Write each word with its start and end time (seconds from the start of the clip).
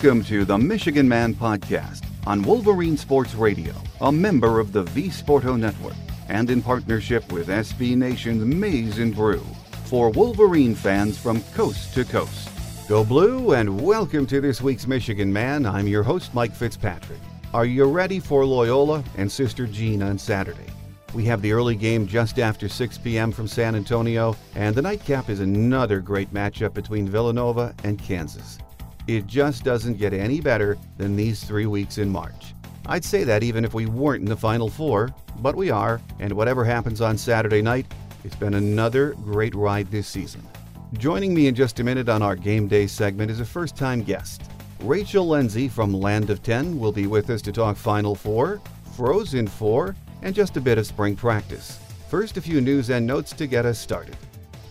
Welcome 0.00 0.22
to 0.26 0.44
the 0.44 0.56
Michigan 0.56 1.08
Man 1.08 1.34
Podcast 1.34 2.04
on 2.24 2.40
Wolverine 2.42 2.96
Sports 2.96 3.34
Radio, 3.34 3.74
a 4.00 4.12
member 4.12 4.60
of 4.60 4.70
the 4.70 4.84
V 4.84 5.08
Sporto 5.08 5.58
Network, 5.58 5.96
and 6.28 6.48
in 6.50 6.62
partnership 6.62 7.32
with 7.32 7.48
SB 7.48 7.96
Nation's 7.96 8.44
Maize 8.44 9.00
and 9.00 9.12
Brew 9.12 9.44
for 9.86 10.10
Wolverine 10.10 10.76
fans 10.76 11.18
from 11.18 11.42
coast 11.52 11.94
to 11.94 12.04
coast. 12.04 12.48
Go 12.88 13.02
Blue, 13.02 13.54
and 13.54 13.80
welcome 13.80 14.24
to 14.28 14.40
this 14.40 14.62
week's 14.62 14.86
Michigan 14.86 15.32
Man. 15.32 15.66
I'm 15.66 15.88
your 15.88 16.04
host, 16.04 16.32
Mike 16.32 16.54
Fitzpatrick. 16.54 17.18
Are 17.52 17.66
you 17.66 17.84
ready 17.86 18.20
for 18.20 18.46
Loyola 18.46 19.02
and 19.16 19.30
Sister 19.30 19.66
Jean 19.66 20.00
on 20.04 20.16
Saturday? 20.16 20.72
We 21.12 21.24
have 21.24 21.42
the 21.42 21.50
early 21.50 21.74
game 21.74 22.06
just 22.06 22.38
after 22.38 22.68
6 22.68 22.98
p.m. 22.98 23.32
from 23.32 23.48
San 23.48 23.74
Antonio, 23.74 24.36
and 24.54 24.76
the 24.76 24.82
nightcap 24.82 25.28
is 25.28 25.40
another 25.40 25.98
great 25.98 26.32
matchup 26.32 26.72
between 26.72 27.08
Villanova 27.08 27.74
and 27.82 27.98
Kansas. 27.98 28.60
It 29.08 29.26
just 29.26 29.64
doesn't 29.64 29.96
get 29.96 30.12
any 30.12 30.38
better 30.38 30.76
than 30.98 31.16
these 31.16 31.42
three 31.42 31.64
weeks 31.64 31.96
in 31.96 32.10
March. 32.10 32.52
I'd 32.84 33.06
say 33.06 33.24
that 33.24 33.42
even 33.42 33.64
if 33.64 33.72
we 33.72 33.86
weren't 33.86 34.20
in 34.20 34.28
the 34.28 34.36
Final 34.36 34.68
Four, 34.68 35.14
but 35.38 35.56
we 35.56 35.70
are, 35.70 35.98
and 36.18 36.30
whatever 36.34 36.62
happens 36.62 37.00
on 37.00 37.16
Saturday 37.16 37.62
night, 37.62 37.86
it's 38.22 38.36
been 38.36 38.52
another 38.52 39.14
great 39.24 39.54
ride 39.54 39.90
this 39.90 40.06
season. 40.06 40.46
Joining 40.92 41.32
me 41.32 41.46
in 41.46 41.54
just 41.54 41.80
a 41.80 41.84
minute 41.84 42.10
on 42.10 42.20
our 42.20 42.36
game 42.36 42.68
day 42.68 42.86
segment 42.86 43.30
is 43.30 43.40
a 43.40 43.46
first 43.46 43.76
time 43.76 44.02
guest. 44.02 44.42
Rachel 44.80 45.26
Lenzi 45.26 45.70
from 45.70 45.94
Land 45.94 46.28
of 46.28 46.42
10 46.42 46.78
will 46.78 46.92
be 46.92 47.06
with 47.06 47.30
us 47.30 47.40
to 47.42 47.52
talk 47.52 47.78
Final 47.78 48.14
Four, 48.14 48.60
Frozen 48.94 49.46
Four, 49.46 49.96
and 50.20 50.34
just 50.34 50.58
a 50.58 50.60
bit 50.60 50.76
of 50.76 50.86
spring 50.86 51.16
practice. 51.16 51.78
First, 52.10 52.36
a 52.36 52.42
few 52.42 52.60
news 52.60 52.90
and 52.90 53.06
notes 53.06 53.32
to 53.32 53.46
get 53.46 53.64
us 53.64 53.78
started. 53.78 54.18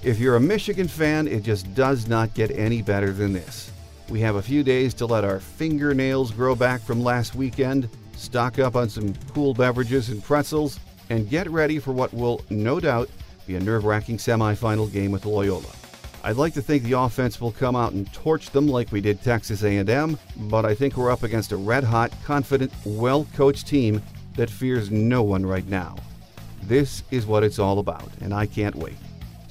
If 0.03 0.19
you're 0.19 0.35
a 0.35 0.39
Michigan 0.39 0.87
fan, 0.87 1.27
it 1.27 1.41
just 1.41 1.73
does 1.73 2.07
not 2.07 2.35
get 2.35 2.51
any 2.51 2.83
better 2.83 3.11
than 3.11 3.33
this. 3.33 3.71
We 4.09 4.21
have 4.21 4.35
a 4.35 4.41
few 4.41 4.63
days 4.63 4.93
to 4.95 5.05
let 5.05 5.25
our 5.25 5.39
fingernails 5.39 6.31
grow 6.31 6.55
back 6.55 6.81
from 6.81 7.03
last 7.03 7.35
weekend, 7.35 7.89
stock 8.15 8.57
up 8.57 8.77
on 8.77 8.87
some 8.87 9.13
cool 9.33 9.53
beverages 9.53 10.09
and 10.09 10.23
pretzels, 10.23 10.79
and 11.09 11.29
get 11.29 11.49
ready 11.49 11.77
for 11.77 11.91
what 11.91 12.13
will, 12.13 12.41
no 12.49 12.79
doubt, 12.79 13.09
be 13.45 13.55
a 13.55 13.59
nerve-wracking 13.59 14.17
semifinal 14.17 14.91
game 14.91 15.11
with 15.11 15.25
Loyola. 15.25 15.69
I'd 16.23 16.37
like 16.37 16.53
to 16.53 16.61
think 16.61 16.83
the 16.83 16.93
offense 16.93 17.41
will 17.41 17.51
come 17.51 17.75
out 17.75 17.91
and 17.91 18.11
torch 18.13 18.49
them 18.51 18.67
like 18.67 18.91
we 18.93 19.01
did 19.01 19.21
Texas 19.21 19.63
A&M, 19.63 20.17
but 20.37 20.65
I 20.65 20.73
think 20.73 20.95
we're 20.95 21.11
up 21.11 21.23
against 21.23 21.51
a 21.51 21.57
red-hot, 21.57 22.11
confident, 22.23 22.71
well-coached 22.85 23.67
team 23.67 24.01
that 24.35 24.49
fears 24.49 24.89
no 24.89 25.21
one 25.21 25.45
right 25.45 25.67
now. 25.67 25.97
This 26.63 27.03
is 27.11 27.25
what 27.25 27.43
it's 27.43 27.59
all 27.59 27.79
about, 27.79 28.09
and 28.21 28.33
I 28.33 28.45
can't 28.45 28.75
wait. 28.75 28.95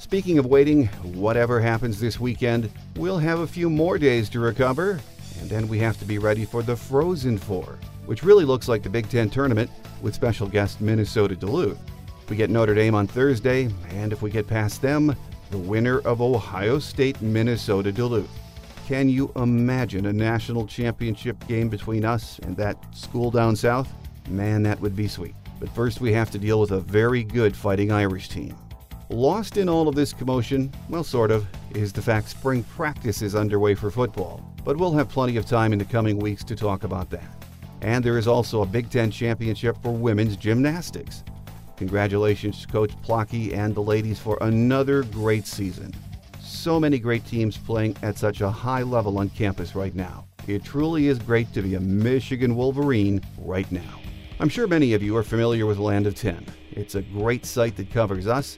Speaking 0.07 0.39
of 0.39 0.45
waiting, 0.45 0.85
whatever 1.15 1.59
happens 1.59 1.99
this 1.99 2.17
weekend, 2.17 2.71
we'll 2.95 3.17
have 3.17 3.39
a 3.39 3.45
few 3.45 3.69
more 3.69 3.97
days 3.97 4.29
to 4.29 4.39
recover, 4.39 5.01
and 5.41 5.49
then 5.49 5.67
we 5.67 5.79
have 5.79 5.99
to 5.99 6.05
be 6.05 6.17
ready 6.17 6.45
for 6.45 6.63
the 6.63 6.77
Frozen 6.77 7.37
Four, 7.39 7.77
which 8.05 8.23
really 8.23 8.45
looks 8.45 8.69
like 8.69 8.83
the 8.83 8.89
Big 8.89 9.09
Ten 9.09 9.29
tournament 9.29 9.69
with 10.01 10.15
special 10.15 10.47
guest 10.47 10.79
Minnesota 10.79 11.35
Duluth. 11.35 11.77
We 12.29 12.37
get 12.37 12.49
Notre 12.49 12.73
Dame 12.73 12.95
on 12.95 13.05
Thursday, 13.05 13.67
and 13.89 14.13
if 14.13 14.21
we 14.21 14.31
get 14.31 14.47
past 14.47 14.81
them, 14.81 15.13
the 15.51 15.57
winner 15.57 15.99
of 15.99 16.21
Ohio 16.21 16.79
State 16.79 17.21
Minnesota 17.21 17.91
Duluth. 17.91 18.29
Can 18.87 19.09
you 19.09 19.29
imagine 19.35 20.05
a 20.05 20.13
national 20.13 20.67
championship 20.67 21.35
game 21.49 21.67
between 21.67 22.05
us 22.05 22.39
and 22.43 22.55
that 22.55 22.81
school 22.95 23.29
down 23.29 23.57
south? 23.57 23.91
Man, 24.29 24.63
that 24.63 24.79
would 24.79 24.95
be 24.95 25.09
sweet. 25.09 25.35
But 25.59 25.67
first, 25.75 25.99
we 25.99 26.13
have 26.13 26.31
to 26.31 26.39
deal 26.39 26.61
with 26.61 26.71
a 26.71 26.79
very 26.79 27.25
good 27.25 27.57
fighting 27.57 27.91
Irish 27.91 28.29
team. 28.29 28.55
Lost 29.09 29.55
in 29.55 29.69
all 29.69 29.87
of 29.87 29.95
this 29.95 30.11
commotion, 30.11 30.69
well, 30.89 31.03
sort 31.03 31.31
of, 31.31 31.47
is 31.73 31.93
the 31.93 32.01
fact 32.01 32.27
spring 32.27 32.61
practice 32.63 33.21
is 33.21 33.35
underway 33.35 33.73
for 33.73 33.89
football. 33.89 34.43
But 34.65 34.75
we'll 34.75 34.91
have 34.91 35.07
plenty 35.07 35.37
of 35.37 35.45
time 35.45 35.71
in 35.71 35.79
the 35.79 35.85
coming 35.85 36.19
weeks 36.19 36.43
to 36.43 36.57
talk 36.57 36.83
about 36.83 37.09
that. 37.11 37.45
And 37.79 38.03
there 38.03 38.17
is 38.17 38.27
also 38.27 38.63
a 38.63 38.65
Big 38.65 38.89
Ten 38.89 39.09
championship 39.09 39.81
for 39.81 39.93
women's 39.93 40.35
gymnastics. 40.35 41.23
Congratulations 41.77 42.61
to 42.61 42.67
Coach 42.67 42.91
Plocki 43.01 43.53
and 43.53 43.73
the 43.73 43.81
ladies 43.81 44.19
for 44.19 44.37
another 44.41 45.03
great 45.03 45.47
season. 45.47 45.93
So 46.41 46.77
many 46.77 46.99
great 46.99 47.25
teams 47.25 47.57
playing 47.57 47.95
at 48.03 48.17
such 48.17 48.41
a 48.41 48.51
high 48.51 48.81
level 48.81 49.19
on 49.19 49.29
campus 49.29 49.73
right 49.73 49.95
now. 49.95 50.25
It 50.47 50.65
truly 50.65 51.07
is 51.07 51.17
great 51.17 51.53
to 51.53 51.61
be 51.61 51.75
a 51.75 51.79
Michigan 51.79 52.57
Wolverine 52.57 53.21
right 53.37 53.71
now. 53.71 54.01
I'm 54.41 54.49
sure 54.49 54.67
many 54.67 54.93
of 54.93 55.01
you 55.01 55.15
are 55.15 55.23
familiar 55.23 55.65
with 55.65 55.77
Land 55.77 56.07
of 56.07 56.15
10. 56.15 56.45
It's 56.71 56.95
a 56.95 57.01
great 57.01 57.45
site 57.45 57.77
that 57.77 57.89
covers 57.89 58.27
us 58.27 58.57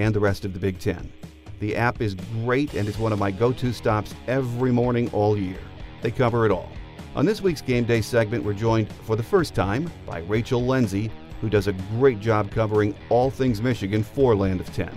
and 0.00 0.14
the 0.14 0.20
rest 0.20 0.44
of 0.44 0.54
the 0.54 0.58
Big 0.58 0.78
Ten. 0.78 1.12
The 1.60 1.76
app 1.76 2.00
is 2.00 2.14
great 2.14 2.72
and 2.74 2.88
it's 2.88 2.98
one 2.98 3.12
of 3.12 3.18
my 3.18 3.30
go 3.30 3.52
to 3.52 3.72
stops 3.72 4.14
every 4.26 4.72
morning 4.72 5.10
all 5.12 5.36
year. 5.36 5.58
They 6.00 6.10
cover 6.10 6.46
it 6.46 6.50
all. 6.50 6.70
On 7.14 7.26
this 7.26 7.42
week's 7.42 7.60
Game 7.60 7.84
Day 7.84 8.00
segment, 8.00 8.42
we're 8.42 8.54
joined 8.54 8.90
for 9.04 9.14
the 9.14 9.22
first 9.22 9.54
time 9.54 9.90
by 10.06 10.20
Rachel 10.20 10.62
Lenzi, 10.62 11.10
who 11.40 11.50
does 11.50 11.66
a 11.66 11.74
great 11.98 12.18
job 12.18 12.50
covering 12.50 12.94
all 13.10 13.30
things 13.30 13.60
Michigan 13.60 14.02
for 14.02 14.34
Land 14.34 14.60
of 14.60 14.72
10. 14.72 14.90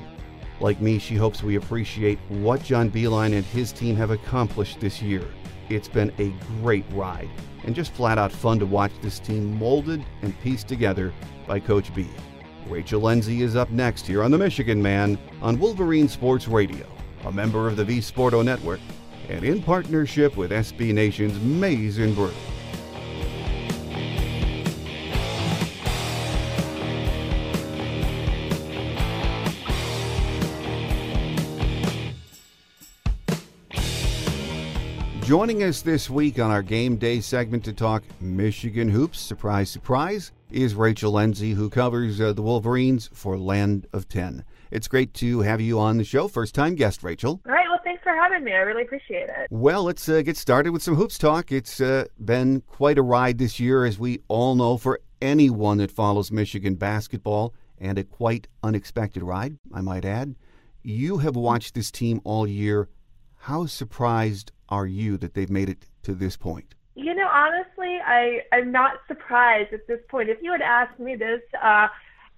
Like 0.61 0.79
me, 0.79 0.99
she 0.99 1.15
hopes 1.15 1.43
we 1.43 1.55
appreciate 1.55 2.19
what 2.29 2.63
John 2.63 2.89
Beilein 2.89 3.33
and 3.33 3.43
his 3.43 3.73
team 3.73 3.97
have 3.97 4.11
accomplished 4.11 4.79
this 4.79 5.01
year. 5.01 5.25
It's 5.67 5.89
been 5.89 6.13
a 6.19 6.33
great 6.61 6.85
ride, 6.91 7.29
and 7.65 7.75
just 7.75 7.91
flat 7.93 8.17
out 8.17 8.31
fun 8.31 8.59
to 8.59 8.65
watch 8.65 8.91
this 9.01 9.19
team 9.19 9.57
molded 9.57 10.05
and 10.21 10.39
pieced 10.41 10.67
together 10.67 11.11
by 11.47 11.59
Coach 11.59 11.93
B. 11.93 12.07
Rachel 12.67 13.01
Lenzi 13.01 13.41
is 13.41 13.55
up 13.55 13.69
next 13.69 14.07
here 14.07 14.23
on 14.23 14.31
The 14.31 14.37
Michigan 14.37 14.81
Man 14.81 15.17
on 15.41 15.59
Wolverine 15.59 16.07
Sports 16.07 16.47
Radio, 16.47 16.85
a 17.25 17.31
member 17.31 17.67
of 17.67 17.75
the 17.75 17.85
V 17.85 17.99
Sporto 17.99 18.43
Network, 18.43 18.79
and 19.29 19.43
in 19.43 19.61
partnership 19.61 20.37
with 20.37 20.51
SB 20.51 20.93
Nation's 20.93 21.39
Maize 21.39 21.97
and 21.97 22.15
Brew. 22.15 22.31
Joining 35.25 35.63
us 35.63 35.81
this 35.81 36.09
week 36.09 36.37
on 36.37 36.51
our 36.51 36.61
game 36.61 36.97
day 36.97 37.21
segment 37.21 37.63
to 37.63 37.73
talk 37.73 38.03
Michigan 38.19 38.89
hoops, 38.89 39.19
surprise, 39.19 39.69
surprise, 39.69 40.33
is 40.53 40.75
Rachel 40.75 41.13
Lenzi, 41.13 41.55
who 41.55 41.69
covers 41.69 42.21
uh, 42.21 42.33
the 42.33 42.41
Wolverines 42.41 43.09
for 43.13 43.37
Land 43.37 43.87
of 43.91 44.07
10. 44.07 44.45
It's 44.71 44.87
great 44.87 45.13
to 45.15 45.41
have 45.41 45.59
you 45.59 45.79
on 45.79 45.97
the 45.97 46.03
show. 46.03 46.27
First 46.27 46.55
time 46.55 46.75
guest, 46.75 47.03
Rachel. 47.03 47.41
All 47.45 47.51
right. 47.51 47.65
Well, 47.69 47.79
thanks 47.83 48.03
for 48.03 48.13
having 48.13 48.43
me. 48.43 48.53
I 48.53 48.57
really 48.57 48.83
appreciate 48.83 49.29
it. 49.29 49.47
Well, 49.49 49.83
let's 49.83 50.07
uh, 50.07 50.21
get 50.21 50.37
started 50.37 50.71
with 50.71 50.83
some 50.83 50.95
hoops 50.95 51.17
talk. 51.17 51.51
It's 51.51 51.81
uh, 51.81 52.05
been 52.23 52.61
quite 52.61 52.97
a 52.97 53.01
ride 53.01 53.37
this 53.37 53.59
year, 53.59 53.85
as 53.85 53.97
we 53.97 54.21
all 54.27 54.55
know, 54.55 54.77
for 54.77 54.99
anyone 55.21 55.77
that 55.77 55.91
follows 55.91 56.31
Michigan 56.31 56.75
basketball, 56.75 57.53
and 57.77 57.97
a 57.97 58.03
quite 58.03 58.47
unexpected 58.61 59.23
ride, 59.23 59.57
I 59.73 59.81
might 59.81 60.05
add. 60.05 60.35
You 60.83 61.17
have 61.19 61.35
watched 61.35 61.75
this 61.75 61.91
team 61.91 62.21
all 62.23 62.47
year. 62.47 62.89
How 63.37 63.65
surprised 63.65 64.51
are 64.69 64.87
you 64.87 65.17
that 65.17 65.33
they've 65.33 65.49
made 65.49 65.69
it 65.69 65.87
to 66.03 66.13
this 66.13 66.37
point? 66.37 66.75
You 66.95 67.15
know, 67.15 67.27
honestly, 67.27 67.97
I 68.05 68.41
I'm 68.51 68.71
not 68.71 68.99
surprised 69.07 69.73
at 69.73 69.87
this 69.87 69.99
point. 70.09 70.29
If 70.29 70.39
you 70.41 70.51
had 70.51 70.61
asked 70.61 70.99
me 70.99 71.15
this, 71.15 71.41
uh, 71.61 71.87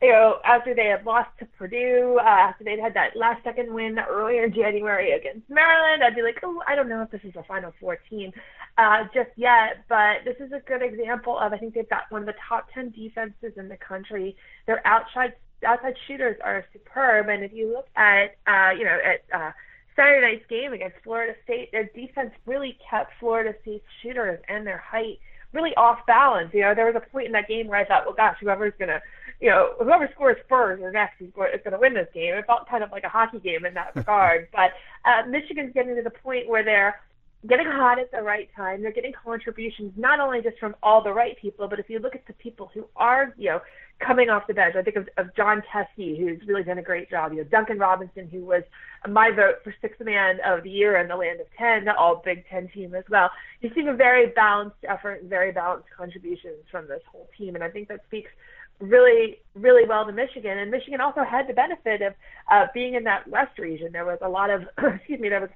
you 0.02 0.12
know, 0.12 0.40
after 0.46 0.74
they 0.74 0.86
had 0.86 1.06
lost 1.06 1.30
to 1.40 1.46
Purdue, 1.58 2.18
uh, 2.22 2.24
after 2.24 2.64
they'd 2.64 2.80
had 2.80 2.94
that 2.94 3.18
last 3.18 3.44
second 3.44 3.74
win 3.74 4.00
earlier 4.00 4.46
in 4.46 4.54
January 4.54 5.12
against 5.12 5.50
Maryland, 5.50 6.04
I'd 6.04 6.16
be 6.16 6.22
like, 6.22 6.40
oh, 6.44 6.62
I 6.68 6.76
don't 6.76 6.88
know 6.88 7.02
if 7.02 7.12
this 7.12 7.22
is 7.24 7.36
a 7.36 7.44
Final 7.44 7.74
Four 7.82 7.98
team 8.10 8.32
uh, 8.78 9.04
just 9.14 9.32
yet. 9.36 9.84
But 9.90 10.24
this 10.24 10.38
is 10.40 10.54
a 10.54 10.60
good 10.60 10.82
example 10.82 11.38
of 11.38 11.52
I 11.52 11.58
think 11.58 11.74
they've 11.74 11.90
got 11.90 12.04
one 12.10 12.22
of 12.22 12.28
the 12.28 12.36
top 12.48 12.68
ten 12.74 12.92
defenses 12.92 13.54
in 13.58 13.68
the 13.68 13.78
country. 13.78 14.38
Their 14.68 14.86
outside 14.88 15.34
outside 15.66 15.96
shooters 16.08 16.38
are 16.44 16.64
superb, 16.72 17.28
and 17.28 17.44
if 17.44 17.52
you 17.52 17.74
look 17.74 17.88
at 17.98 18.36
uh, 18.48 18.72
you 18.72 18.86
know 18.86 18.98
at 19.04 19.38
uh, 19.38 19.52
Saturday 19.96 20.22
night's 20.26 20.46
game 20.50 20.74
against 20.74 20.98
Florida 21.04 21.34
State, 21.44 21.72
their 21.72 21.90
defense 21.96 22.32
really 22.46 22.78
kept 22.90 23.12
Florida 23.20 23.54
State's 23.62 23.86
shooters 24.02 24.40
and 24.48 24.66
their 24.66 24.78
height 24.78 25.20
really 25.54 25.74
off 25.76 26.06
balance. 26.06 26.50
You 26.54 26.62
know, 26.62 26.76
there 26.76 26.86
was 26.86 26.96
a 26.96 27.12
point 27.12 27.28
in 27.28 27.32
that 27.32 27.48
game 27.48 27.68
where 27.68 27.80
I 27.80 27.86
thought, 27.86 28.06
well, 28.06 28.14
gosh, 28.14 28.38
whoever's 28.42 28.74
gonna, 28.78 29.02
you 29.40 29.50
know, 29.50 29.74
whoever 29.80 30.10
scores 30.14 30.38
first 30.50 30.84
or 30.84 30.92
next 30.92 31.22
is 31.22 31.32
going 31.34 31.52
to 31.60 31.80
win 31.80 31.94
this 31.94 32.10
game. 32.14 32.34
It 32.34 32.46
felt 32.46 32.70
kind 32.70 32.84
of 32.84 32.92
like 32.92 33.04
a 33.04 33.10
hockey 33.10 33.40
game 33.40 33.66
in 33.66 33.74
that 33.74 33.92
regard. 33.96 34.50
but 34.52 34.72
uh, 35.06 35.26
Michigan's 35.28 35.74
getting 35.74 35.96
to 35.96 36.04
the 36.04 36.10
point 36.10 36.48
where 36.48 36.64
they're 36.64 37.00
getting 37.48 37.68
hot 37.68 38.00
at 38.00 38.12
the 38.12 38.22
right 38.22 38.50
time. 38.56 38.82
They're 38.82 38.92
getting 38.92 39.14
contributions 39.14 39.94
not 39.96 40.20
only 40.20 40.42
just 40.42 40.58
from 40.58 40.76
all 40.82 41.04
the 41.04 41.14
right 41.14 41.38
people, 41.40 41.68
but 41.68 41.80
if 41.80 41.90
you 41.90 42.00
look 42.00 42.16
at 42.16 42.26
the 42.28 42.34
people 42.34 42.70
who 42.74 42.88
are, 42.96 43.34
you 43.38 43.50
know, 43.50 43.62
coming 44.00 44.30
off 44.30 44.48
the 44.48 44.54
bench. 44.54 44.76
I 44.76 44.82
think 44.82 44.98
of, 44.98 45.08
of 45.18 45.34
Jon 45.36 45.64
Teske, 45.74 46.20
who's 46.20 46.46
really 46.48 46.64
done 46.64 46.78
a 46.78 46.84
great 46.84 47.10
job. 47.10 47.32
You 47.32 47.40
know, 47.40 47.44
Duncan 47.46 47.78
Robinson, 47.80 48.28
who 48.28 48.44
was 48.44 48.64
my 49.08 49.32
vote 49.32 49.56
for 49.64 49.74
sixth 49.82 50.02
man 50.02 50.40
of 50.46 50.64
the 50.64 50.70
year 50.70 50.98
in 50.98 51.08
the 51.08 51.16
land 51.16 51.40
of 51.40 51.48
10, 51.58 51.88
all 51.90 52.22
Big 52.24 52.44
Ten 52.50 52.68
team 52.70 52.94
as 52.94 53.06
well. 53.10 53.30
You're 53.62 53.72
seeing 53.74 53.88
a 53.88 53.94
very 53.94 54.28
balanced 54.28 54.78
effort 54.88 55.24
very 55.24 55.52
balanced 55.52 55.88
contributions 55.96 56.58
from 56.70 56.88
this 56.88 57.02
whole 57.10 57.30
team. 57.38 57.56
And 57.56 57.64
I 57.64 57.70
think 57.70 57.88
that 57.88 58.02
speaks 58.08 58.32
really, 58.80 59.40
really 59.54 59.88
well 59.88 60.06
to 60.06 60.12
Michigan. 60.12 60.58
And 60.58 60.70
Michigan 60.70 61.00
also 61.00 61.24
had 61.24 61.48
the 61.48 61.54
benefit 61.54 62.02
of 62.02 62.14
uh, 62.52 62.68
being 62.74 62.96
in 62.96 63.04
that 63.06 63.28
West 63.30 63.58
region. 63.58 63.92
There 63.92 64.06
was 64.06 64.20
a 64.22 64.30
lot 64.30 64.50
of, 64.50 64.64
excuse 64.96 65.20
me, 65.20 65.30
there 65.30 65.42
was 65.42 65.50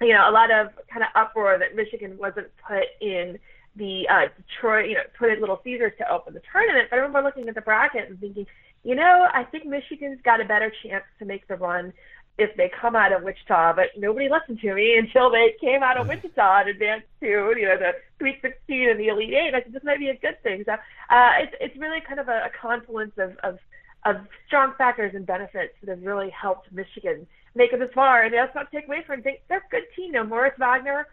you 0.00 0.14
know, 0.14 0.28
a 0.28 0.32
lot 0.32 0.50
of 0.50 0.68
kind 0.92 1.02
of 1.02 1.08
uproar 1.14 1.58
that 1.58 1.74
Michigan 1.74 2.16
wasn't 2.18 2.48
put 2.66 2.84
in 3.00 3.38
the 3.76 4.08
uh, 4.08 4.26
Detroit, 4.36 4.88
you 4.88 4.94
know, 4.94 5.02
put 5.18 5.30
in 5.30 5.40
Little 5.40 5.60
Caesars 5.64 5.92
to 5.98 6.10
open 6.10 6.34
the 6.34 6.42
tournament. 6.52 6.88
But 6.90 6.96
I 6.96 6.98
remember 7.00 7.22
looking 7.22 7.48
at 7.48 7.54
the 7.54 7.60
bracket 7.60 8.08
and 8.08 8.18
thinking, 8.20 8.46
you 8.84 8.94
know, 8.94 9.26
I 9.32 9.44
think 9.44 9.66
Michigan's 9.66 10.20
got 10.22 10.40
a 10.40 10.44
better 10.44 10.72
chance 10.82 11.04
to 11.18 11.24
make 11.24 11.46
the 11.48 11.56
run 11.56 11.92
if 12.38 12.56
they 12.56 12.70
come 12.80 12.94
out 12.94 13.12
of 13.12 13.22
Wichita. 13.22 13.74
But 13.74 13.86
nobody 13.96 14.28
listened 14.28 14.60
to 14.60 14.74
me 14.74 14.96
until 14.98 15.30
they 15.30 15.54
came 15.60 15.82
out 15.82 15.98
of 15.98 16.08
Wichita 16.08 16.60
and 16.60 16.68
advanced 16.68 17.06
to, 17.20 17.26
you 17.26 17.66
know, 17.66 17.78
the 17.78 17.92
Sweet 18.18 18.38
16 18.42 18.90
and 18.90 19.00
the 19.00 19.08
Elite 19.08 19.34
Eight. 19.34 19.54
I 19.54 19.62
said 19.62 19.72
this 19.72 19.84
might 19.84 19.98
be 19.98 20.08
a 20.08 20.16
good 20.16 20.42
thing. 20.42 20.62
So 20.64 20.72
uh, 20.72 21.30
it's 21.40 21.54
it's 21.60 21.76
really 21.76 22.00
kind 22.00 22.20
of 22.20 22.28
a, 22.28 22.46
a 22.46 22.50
confluence 22.60 23.12
of, 23.18 23.36
of 23.42 23.58
of 24.04 24.16
strong 24.46 24.74
factors 24.78 25.12
and 25.14 25.26
benefits 25.26 25.74
that 25.80 25.90
have 25.90 26.02
really 26.02 26.30
helped 26.30 26.70
Michigan 26.72 27.26
make 27.54 27.72
it 27.72 27.78
this 27.78 27.90
far. 27.94 28.22
And 28.22 28.34
that's 28.34 28.54
not 28.54 28.70
take 28.70 28.86
away 28.86 29.02
from 29.06 29.22
them. 29.22 29.34
They're 29.48 29.58
a 29.58 29.70
good 29.70 29.84
team. 29.96 30.12
Know, 30.12 30.24
Moritz 30.24 30.58
Wagner 30.58 31.06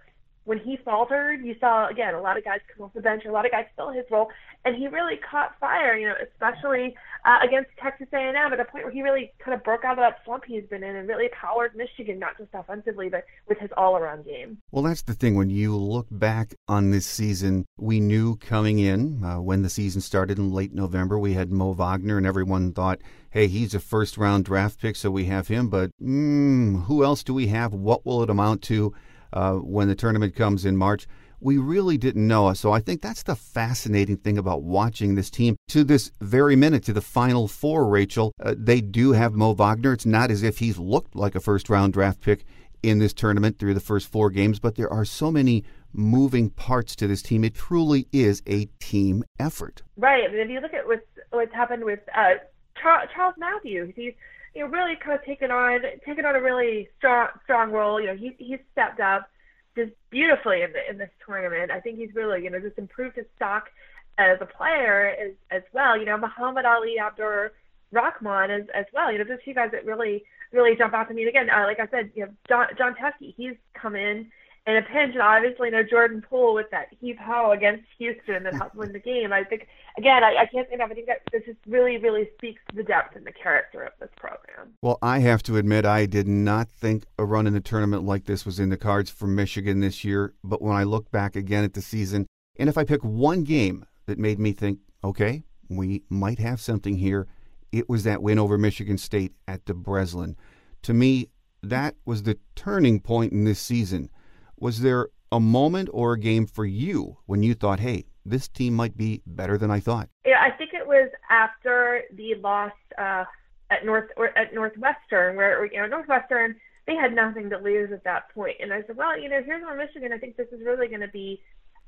when 0.45 0.59
he 0.59 0.77
faltered, 0.77 1.43
you 1.43 1.55
saw 1.59 1.87
again 1.87 2.13
a 2.13 2.21
lot 2.21 2.37
of 2.37 2.43
guys 2.43 2.59
come 2.75 2.85
off 2.85 2.93
the 2.93 3.01
bench, 3.01 3.25
a 3.25 3.31
lot 3.31 3.45
of 3.45 3.51
guys 3.51 3.65
fill 3.75 3.91
his 3.91 4.05
role, 4.09 4.29
and 4.63 4.75
he 4.75 4.87
really 4.87 5.17
caught 5.17 5.59
fire. 5.59 5.97
You 5.97 6.07
know, 6.07 6.15
especially 6.23 6.95
uh, 7.25 7.39
against 7.43 7.71
Texas 7.81 8.07
A&M 8.13 8.35
at 8.35 8.59
a 8.59 8.65
point 8.65 8.85
where 8.85 8.93
he 8.93 9.01
really 9.01 9.31
kind 9.39 9.55
of 9.55 9.63
broke 9.63 9.83
out 9.83 9.93
of 9.93 9.97
that 9.97 10.19
slump 10.23 10.45
he's 10.45 10.63
been 10.65 10.83
in 10.83 10.95
and 10.95 11.07
really 11.07 11.27
powered 11.29 11.75
Michigan, 11.75 12.19
not 12.19 12.37
just 12.37 12.49
offensively, 12.53 13.09
but 13.09 13.25
with 13.49 13.57
his 13.57 13.71
all-around 13.75 14.25
game. 14.25 14.59
Well, 14.71 14.83
that's 14.83 15.01
the 15.01 15.15
thing. 15.15 15.35
When 15.35 15.49
you 15.49 15.75
look 15.75 16.05
back 16.11 16.53
on 16.67 16.91
this 16.91 17.07
season, 17.07 17.65
we 17.77 17.99
knew 17.99 18.35
coming 18.37 18.77
in 18.77 19.23
uh, 19.23 19.41
when 19.41 19.63
the 19.63 19.69
season 19.69 20.01
started 20.01 20.37
in 20.37 20.51
late 20.51 20.73
November, 20.73 21.17
we 21.17 21.33
had 21.33 21.51
Mo 21.51 21.73
Wagner, 21.73 22.17
and 22.17 22.27
everyone 22.27 22.71
thought, 22.73 23.01
hey, 23.31 23.47
he's 23.47 23.73
a 23.73 23.79
first-round 23.79 24.45
draft 24.45 24.79
pick, 24.79 24.95
so 24.95 25.09
we 25.09 25.25
have 25.25 25.47
him. 25.47 25.67
But 25.67 25.89
mm, 26.01 26.85
who 26.85 27.03
else 27.03 27.23
do 27.23 27.33
we 27.33 27.47
have? 27.47 27.73
What 27.73 28.05
will 28.05 28.21
it 28.21 28.29
amount 28.29 28.61
to? 28.63 28.93
Uh, 29.35 29.53
when 29.53 29.87
the 29.87 29.95
tournament 29.95 30.35
comes 30.35 30.65
in 30.65 30.75
March. 30.75 31.05
We 31.41 31.57
really 31.57 31.97
didn't 31.97 32.27
know. 32.27 32.51
So 32.53 32.71
I 32.71 32.79
think 32.79 33.01
that's 33.01 33.21
the 33.21 33.35
fascinating 33.35 34.17
thing 34.17 34.37
about 34.37 34.63
watching 34.63 35.13
this 35.13 35.29
team 35.29 35.57
to 35.67 35.83
this 35.83 36.11
very 36.21 36.55
minute, 36.55 36.83
to 36.85 36.93
the 36.93 37.01
final 37.01 37.47
four, 37.47 37.87
Rachel. 37.87 38.31
Uh, 38.41 38.55
they 38.57 38.81
do 38.81 39.11
have 39.11 39.33
Mo 39.33 39.53
Wagner. 39.53 39.93
It's 39.93 40.05
not 40.05 40.31
as 40.31 40.41
if 40.41 40.57
he's 40.57 40.79
looked 40.79 41.15
like 41.15 41.35
a 41.35 41.39
first 41.39 41.69
round 41.69 41.93
draft 41.93 42.21
pick 42.21 42.45
in 42.81 42.99
this 42.99 43.13
tournament 43.13 43.59
through 43.59 43.73
the 43.73 43.79
first 43.79 44.07
four 44.07 44.29
games, 44.29 44.59
but 44.59 44.75
there 44.75 44.91
are 44.91 45.05
so 45.05 45.31
many 45.31 45.63
moving 45.91 46.49
parts 46.49 46.95
to 46.95 47.07
this 47.07 47.21
team. 47.21 47.43
It 47.43 47.53
truly 47.53 48.07
is 48.11 48.41
a 48.47 48.65
team 48.79 49.23
effort. 49.39 49.83
Right. 49.97 50.23
If 50.31 50.49
you 50.49 50.61
look 50.61 50.73
at 50.73 50.87
what's, 50.87 51.05
what's 51.31 51.53
happened 51.53 51.83
with 51.83 51.99
uh, 52.15 52.35
Charles 52.81 53.35
Matthews, 53.37 53.93
he's 53.95 54.13
you 54.55 54.61
know, 54.61 54.67
really 54.67 54.95
kind 54.95 55.19
of 55.19 55.25
taken 55.25 55.51
on 55.51 55.81
taken 56.05 56.25
on 56.25 56.35
a 56.35 56.41
really 56.41 56.89
strong 56.97 57.27
strong 57.43 57.71
role. 57.71 57.99
You 57.99 58.07
know, 58.07 58.15
he 58.15 58.35
he's 58.39 58.59
stepped 58.71 58.99
up 58.99 59.29
just 59.75 59.91
beautifully 60.09 60.61
in 60.61 60.71
the 60.71 60.89
in 60.89 60.97
this 60.97 61.09
tournament. 61.25 61.71
I 61.71 61.81
think 61.81 61.97
he's 61.97 62.15
really 62.15 62.43
you 62.43 62.49
know 62.49 62.59
just 62.59 62.77
improved 62.77 63.17
his 63.17 63.25
stock 63.35 63.69
as 64.17 64.37
a 64.41 64.45
player 64.45 65.13
as 65.21 65.33
as 65.51 65.63
well. 65.73 65.97
You 65.97 66.05
know, 66.05 66.17
Muhammad 66.17 66.65
Ali 66.65 66.95
Abdur 66.99 67.51
Rahkman 67.93 68.49
as 68.49 68.67
as 68.73 68.85
well. 68.93 69.11
You 69.11 69.17
know, 69.17 69.25
there's 69.25 69.43
two 69.43 69.53
guys 69.53 69.71
that 69.71 69.85
really 69.85 70.23
really 70.53 70.75
jump 70.77 70.93
out 70.93 71.09
to 71.09 71.13
me. 71.13 71.23
And 71.23 71.29
again, 71.29 71.49
uh, 71.49 71.63
like 71.63 71.79
I 71.79 71.87
said, 71.87 72.11
you 72.15 72.25
know, 72.25 72.31
Jon 72.47 72.67
Jon 72.77 72.95
Teske, 72.95 73.33
he's 73.35 73.55
come 73.73 73.95
in 73.95 74.31
in 74.67 74.75
a 74.75 74.81
pinch, 74.81 75.13
and 75.13 75.21
obviously, 75.21 75.67
you 75.67 75.73
know, 75.73 75.83
Jordan 75.83 76.23
Poole 76.27 76.55
with 76.55 76.71
that 76.71 76.87
heave 76.99 77.17
ho 77.19 77.51
against 77.51 77.83
Houston 77.99 78.43
that 78.43 78.55
helped 78.55 78.75
win 78.75 78.93
the 78.93 78.99
game. 78.99 79.31
I 79.31 79.43
think, 79.43 79.67
again, 79.95 80.23
I, 80.23 80.35
I 80.41 80.45
can't 80.47 80.67
say 80.67 80.73
enough. 80.73 80.89
I 80.89 80.95
think 80.95 81.05
that 81.05 81.21
this 81.31 81.43
just 81.45 81.59
really, 81.67 81.97
really 81.97 82.29
speaks 82.35 82.61
to 82.69 82.75
the 82.75 82.83
depth 82.83 83.15
and 83.15 83.25
the 83.25 83.31
character 83.31 83.83
of 83.83 83.93
this 83.99 84.09
program. 84.17 84.73
Well, 84.81 84.97
I 85.03 85.19
have 85.19 85.43
to 85.43 85.57
admit, 85.57 85.85
I 85.85 86.07
did 86.07 86.27
not 86.27 86.67
think 86.67 87.05
a 87.19 87.25
run 87.25 87.45
in 87.45 87.53
the 87.53 87.59
tournament 87.59 88.05
like 88.05 88.25
this 88.25 88.43
was 88.43 88.59
in 88.59 88.69
the 88.69 88.77
cards 88.77 89.11
for 89.11 89.27
Michigan 89.27 89.81
this 89.81 90.03
year. 90.03 90.33
But 90.43 90.63
when 90.63 90.75
I 90.75 90.83
look 90.83 91.11
back 91.11 91.35
again 91.35 91.63
at 91.63 91.73
the 91.73 91.81
season, 91.81 92.25
and 92.57 92.67
if 92.67 92.77
I 92.77 92.85
pick 92.85 93.03
one 93.03 93.43
game 93.43 93.85
that 94.07 94.17
made 94.17 94.39
me 94.39 94.51
think, 94.51 94.79
okay, 95.03 95.43
we 95.69 96.03
might 96.09 96.39
have 96.39 96.59
something 96.59 96.97
here, 96.97 97.27
it 97.71 97.87
was 97.87 98.03
that 98.03 98.23
win 98.23 98.39
over 98.39 98.57
Michigan 98.57 98.97
State 98.97 99.33
at 99.47 99.65
the 99.67 99.75
Breslin. 99.75 100.35
To 100.83 100.93
me, 100.93 101.27
that 101.61 101.95
was 102.05 102.23
the 102.23 102.39
turning 102.55 102.99
point 102.99 103.31
in 103.31 103.43
this 103.43 103.59
season. 103.59 104.09
Was 104.57 104.81
there 104.81 105.09
a 105.31 105.39
moment 105.39 105.89
or 105.91 106.13
a 106.13 106.19
game 106.19 106.45
for 106.45 106.65
you 106.65 107.17
when 107.25 107.43
you 107.43 107.53
thought, 107.53 107.79
hey, 107.79 108.05
this 108.25 108.47
team 108.47 108.73
might 108.73 108.97
be 108.97 109.21
better 109.25 109.57
than 109.57 109.69
I 109.69 109.79
thought? 109.79 110.09
Yeah, 110.25 110.41
I 110.41 110.51
think 110.51 110.73
it 110.73 110.87
was 110.87 111.09
after 111.29 112.03
the 112.13 112.35
loss 112.35 112.71
uh, 112.97 113.25
at 113.69 113.85
North 113.85 114.09
or 114.17 114.37
at 114.37 114.53
Northwestern, 114.53 115.35
where 115.35 115.65
you 115.65 115.79
know 115.79 115.87
Northwestern 115.87 116.55
they 116.87 116.95
had 116.95 117.13
nothing 117.13 117.49
to 117.49 117.57
lose 117.57 117.91
at 117.91 118.03
that 118.03 118.29
point, 118.33 118.57
and 118.59 118.71
I 118.71 118.83
said, 118.85 118.95
well, 118.95 119.19
you 119.19 119.27
know, 119.27 119.41
here's 119.43 119.63
where 119.63 119.75
Michigan. 119.75 120.13
I 120.13 120.17
think 120.17 120.37
this 120.37 120.47
is 120.51 120.61
really 120.63 120.87
going 120.87 121.01
to 121.01 121.07
be 121.07 121.41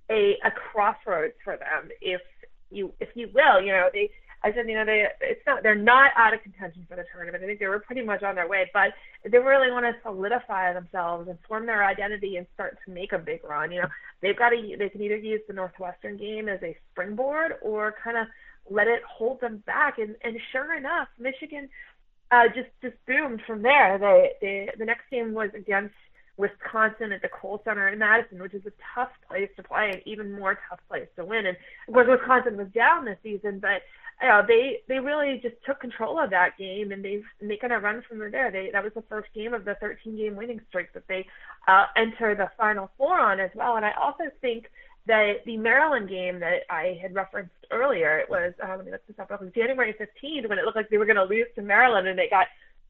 a 0.09 0.37
a 0.43 0.51
crossroads 0.51 1.35
for 1.43 1.57
them, 1.57 1.89
if 2.01 2.21
you 2.69 2.93
if 2.99 3.09
you 3.15 3.29
will. 3.33 3.61
You 3.61 3.71
know, 3.71 3.89
they 3.93 4.09
I 4.43 4.53
said, 4.53 4.69
you 4.69 4.75
know, 4.75 4.85
they 4.85 5.07
it's 5.21 5.41
not 5.47 5.63
they're 5.63 5.75
not 5.75 6.11
out 6.15 6.33
of 6.33 6.43
contention 6.43 6.85
for 6.87 6.95
the 6.95 7.05
tournament. 7.11 7.43
I 7.43 7.47
think 7.47 7.59
they 7.59 7.67
were 7.67 7.79
pretty 7.79 8.03
much 8.03 8.23
on 8.23 8.35
their 8.35 8.47
way, 8.47 8.69
but 8.73 8.93
they 9.29 9.37
really 9.37 9.71
want 9.71 9.85
to 9.85 9.95
solidify 10.03 10.73
themselves 10.73 11.27
and 11.27 11.37
form 11.47 11.65
their 11.65 11.83
identity 11.83 12.37
and 12.37 12.45
start 12.53 12.77
to 12.85 12.91
make 12.91 13.13
a 13.13 13.17
big 13.17 13.43
run. 13.43 13.71
You 13.71 13.81
know, 13.81 13.87
they've 14.21 14.37
got 14.37 14.49
to 14.49 14.75
they 14.77 14.89
can 14.89 15.01
either 15.01 15.17
use 15.17 15.41
the 15.47 15.53
Northwestern 15.53 16.17
game 16.17 16.47
as 16.49 16.61
a 16.61 16.77
springboard 16.91 17.55
or 17.61 17.95
kind 18.03 18.17
of 18.17 18.27
let 18.69 18.87
it 18.87 19.01
hold 19.03 19.41
them 19.41 19.63
back. 19.65 19.97
And 19.97 20.15
and 20.23 20.37
sure 20.51 20.77
enough, 20.77 21.07
Michigan 21.17 21.67
uh, 22.31 22.47
just 22.53 22.69
just 22.81 22.95
boomed 23.07 23.41
from 23.47 23.63
there. 23.63 23.97
They 23.97 24.31
they 24.41 24.69
the 24.77 24.85
next 24.85 25.09
game 25.09 25.33
was 25.33 25.49
against 25.55 25.95
Wisconsin 26.37 27.11
at 27.11 27.21
the 27.23 27.29
Kohl 27.29 27.61
Center 27.65 27.89
in 27.89 27.99
Madison, 27.99 28.41
which 28.41 28.53
is 28.53 28.65
a 28.65 28.71
tough 28.93 29.09
place 29.27 29.49
to 29.57 29.63
play 29.63 29.89
and 29.91 30.01
even 30.05 30.31
more 30.31 30.59
tough 30.69 30.79
place 30.87 31.07
to 31.15 31.25
win. 31.25 31.47
And 31.47 31.57
of 31.87 31.93
course, 31.93 32.07
Wisconsin 32.07 32.57
was 32.57 32.67
down 32.67 33.05
this 33.05 33.17
season, 33.23 33.59
but 33.59 33.81
you 34.21 34.27
know, 34.27 34.43
they 34.47 34.79
they 34.87 34.99
really 34.99 35.39
just 35.43 35.55
took 35.65 35.79
control 35.79 36.19
of 36.19 36.31
that 36.31 36.57
game 36.57 36.91
and 36.91 37.05
they've 37.05 37.25
making 37.41 37.71
a 37.71 37.79
run 37.79 38.01
from 38.07 38.19
there. 38.31 38.49
They 38.51 38.71
that 38.71 38.83
was 38.83 38.93
the 38.93 39.03
first 39.03 39.29
game 39.33 39.53
of 39.53 39.63
the 39.63 39.75
13 39.75 40.17
game 40.17 40.35
winning 40.35 40.61
streak 40.69 40.93
that 40.93 41.07
they 41.07 41.27
uh, 41.67 41.85
enter 41.95 42.33
the 42.33 42.49
Final 42.57 42.89
Four 42.97 43.19
on 43.19 43.39
as 43.39 43.51
well. 43.53 43.75
And 43.75 43.85
I 43.85 43.91
also 43.91 44.23
think 44.41 44.65
that 45.05 45.45
the 45.45 45.57
Maryland 45.57 46.09
game 46.09 46.39
that 46.39 46.63
I 46.69 46.97
had 47.01 47.13
referenced 47.13 47.53
earlier, 47.71 48.17
it 48.17 48.29
was 48.29 48.53
uh, 48.63 48.75
let 48.75 48.85
me 48.85 48.91
look 48.91 49.05
this 49.05 49.19
up. 49.19 49.29
It 49.29 49.39
was 49.39 49.51
January 49.53 49.93
15th 49.93 50.49
when 50.49 50.57
it 50.57 50.65
looked 50.65 50.77
like 50.77 50.89
they 50.89 50.97
were 50.97 51.05
going 51.05 51.17
to 51.17 51.23
lose 51.23 51.47
to 51.55 51.61
Maryland 51.61 52.07
and 52.07 52.17
they 52.17 52.27
got 52.27 52.47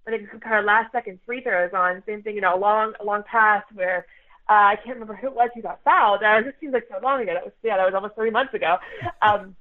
I 0.08 0.12
think 0.12 0.30
kind 0.42 0.60
of 0.60 0.66
last 0.66 0.94
second 0.94 1.20
free 1.26 1.42
throws 1.42 1.72
on 1.74 2.02
same 2.06 2.24
thing, 2.24 2.36
you 2.36 2.42
know, 2.42 2.56
a 2.56 2.60
long 2.60 2.94
a 3.02 3.04
long 3.04 3.24
pass 3.24 3.64
where 3.74 4.06
uh, 4.50 4.72
I 4.72 4.76
can't 4.78 4.96
remember 4.96 5.16
who 5.16 5.28
it 5.28 5.36
was 5.36 5.50
who 5.54 5.62
got 5.62 5.84
fouled. 5.84 6.24
Uh, 6.24 6.42
this 6.42 6.54
seems 6.62 6.72
like 6.72 6.88
so 6.90 7.00
long 7.04 7.22
ago. 7.22 7.34
That 7.34 7.44
was 7.44 7.54
yeah, 7.64 7.76
that 7.76 7.86
was 7.86 7.94
almost 7.94 8.16
three 8.16 8.32
months 8.32 8.54
ago. 8.54 8.78
Um, 9.22 9.58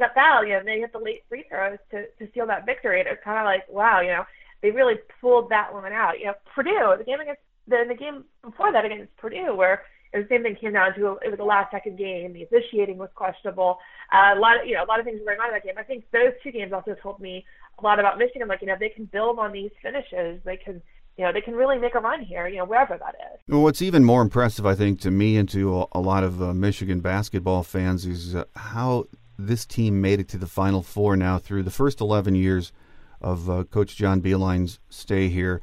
that 0.00 0.14
foul, 0.14 0.44
you 0.44 0.54
know, 0.54 0.62
they 0.64 0.80
hit 0.80 0.92
the 0.92 0.98
late 0.98 1.24
free 1.28 1.44
throws 1.48 1.78
to 1.90 2.06
to 2.18 2.30
steal 2.30 2.46
that 2.46 2.66
victory. 2.66 3.00
And 3.00 3.08
it 3.08 3.12
was 3.12 3.18
kind 3.24 3.38
of 3.38 3.44
like, 3.44 3.68
wow, 3.68 4.00
you 4.00 4.08
know, 4.08 4.24
they 4.62 4.70
really 4.70 4.94
pulled 5.20 5.50
that 5.50 5.72
one 5.72 5.92
out. 5.92 6.18
You 6.18 6.26
know, 6.26 6.34
Purdue, 6.54 6.94
the 6.96 7.04
game 7.04 7.20
against 7.20 7.42
the 7.68 7.84
the 7.86 7.94
game 7.94 8.24
before 8.42 8.72
that 8.72 8.84
against 8.84 9.16
Purdue, 9.16 9.54
where 9.54 9.82
it 10.12 10.18
was 10.18 10.26
the 10.28 10.34
same 10.34 10.42
thing 10.42 10.56
came 10.56 10.72
down 10.72 10.94
to 10.94 11.18
it 11.22 11.30
was 11.30 11.40
a 11.40 11.44
last 11.44 11.70
second 11.70 11.98
game. 11.98 12.32
The 12.32 12.44
officiating 12.44 12.98
was 12.98 13.10
questionable. 13.14 13.78
Uh, 14.12 14.34
a 14.36 14.40
lot 14.40 14.60
of 14.60 14.66
you 14.66 14.74
know 14.74 14.84
a 14.84 14.88
lot 14.88 14.98
of 14.98 15.04
things 15.04 15.20
were 15.20 15.26
going 15.26 15.40
on 15.40 15.48
in 15.48 15.54
that 15.54 15.64
game. 15.64 15.74
I 15.78 15.82
think 15.82 16.04
those 16.12 16.32
two 16.42 16.52
games 16.52 16.72
also 16.72 16.94
told 16.94 17.20
me 17.20 17.44
a 17.78 17.82
lot 17.82 17.98
about 17.98 18.18
Michigan. 18.18 18.48
Like 18.48 18.62
you 18.62 18.68
know 18.68 18.76
they 18.78 18.88
can 18.88 19.04
build 19.06 19.38
on 19.38 19.52
these 19.52 19.70
finishes. 19.82 20.40
They 20.44 20.56
can 20.56 20.82
you 21.18 21.24
know, 21.24 21.32
they 21.32 21.40
can 21.40 21.54
really 21.54 21.78
make 21.78 21.94
a 21.94 22.00
run 22.00 22.22
here, 22.22 22.48
you 22.48 22.56
know, 22.56 22.64
wherever 22.64 22.96
that 22.96 23.14
is. 23.34 23.40
Well, 23.46 23.62
what's 23.62 23.82
even 23.82 24.04
more 24.04 24.22
impressive, 24.22 24.64
I 24.64 24.74
think, 24.74 25.00
to 25.00 25.10
me 25.10 25.36
and 25.36 25.48
to 25.50 25.86
a, 25.92 26.00
lot 26.00 26.24
of 26.24 26.40
uh, 26.40 26.54
Michigan 26.54 27.00
basketball 27.00 27.62
fans 27.62 28.06
is 28.06 28.34
uh, 28.34 28.44
how 28.56 29.04
this 29.46 29.66
team 29.66 30.00
made 30.00 30.20
it 30.20 30.28
to 30.28 30.38
the 30.38 30.46
Final 30.46 30.82
Four 30.82 31.16
now 31.16 31.38
through 31.38 31.62
the 31.62 31.70
first 31.70 32.00
11 32.00 32.34
years 32.34 32.72
of 33.20 33.48
uh, 33.48 33.64
Coach 33.64 33.96
John 33.96 34.20
Beilein's 34.20 34.80
stay 34.88 35.28
here. 35.28 35.60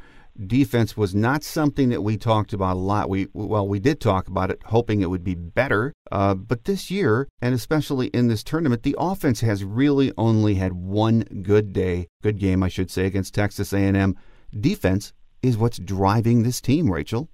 Defense 0.47 0.95
was 0.95 1.13
not 1.13 1.43
something 1.43 1.89
that 1.89 2.01
we 2.01 2.15
talked 2.15 2.53
about 2.53 2.77
a 2.77 2.79
lot. 2.79 3.09
We 3.09 3.27
well, 3.33 3.67
we 3.67 3.79
did 3.79 3.99
talk 3.99 4.29
about 4.29 4.49
it, 4.49 4.61
hoping 4.65 5.01
it 5.01 5.09
would 5.09 5.23
be 5.23 5.35
better. 5.35 5.91
Uh, 6.11 6.33
but 6.33 6.63
this 6.63 6.89
year, 6.89 7.27
and 7.41 7.53
especially 7.53 8.07
in 8.07 8.29
this 8.29 8.43
tournament, 8.43 8.83
the 8.83 8.95
offense 8.97 9.41
has 9.41 9.65
really 9.65 10.13
only 10.17 10.55
had 10.55 10.71
one 10.71 11.21
good 11.41 11.73
day, 11.73 12.07
good 12.23 12.39
game, 12.39 12.63
I 12.63 12.69
should 12.69 12.89
say, 12.89 13.05
against 13.05 13.33
Texas 13.33 13.73
A&M. 13.73 14.15
Defense 14.57 15.11
is 15.41 15.57
what's 15.57 15.77
driving 15.77 16.43
this 16.43 16.61
team, 16.61 16.89
Rachel. 16.89 17.29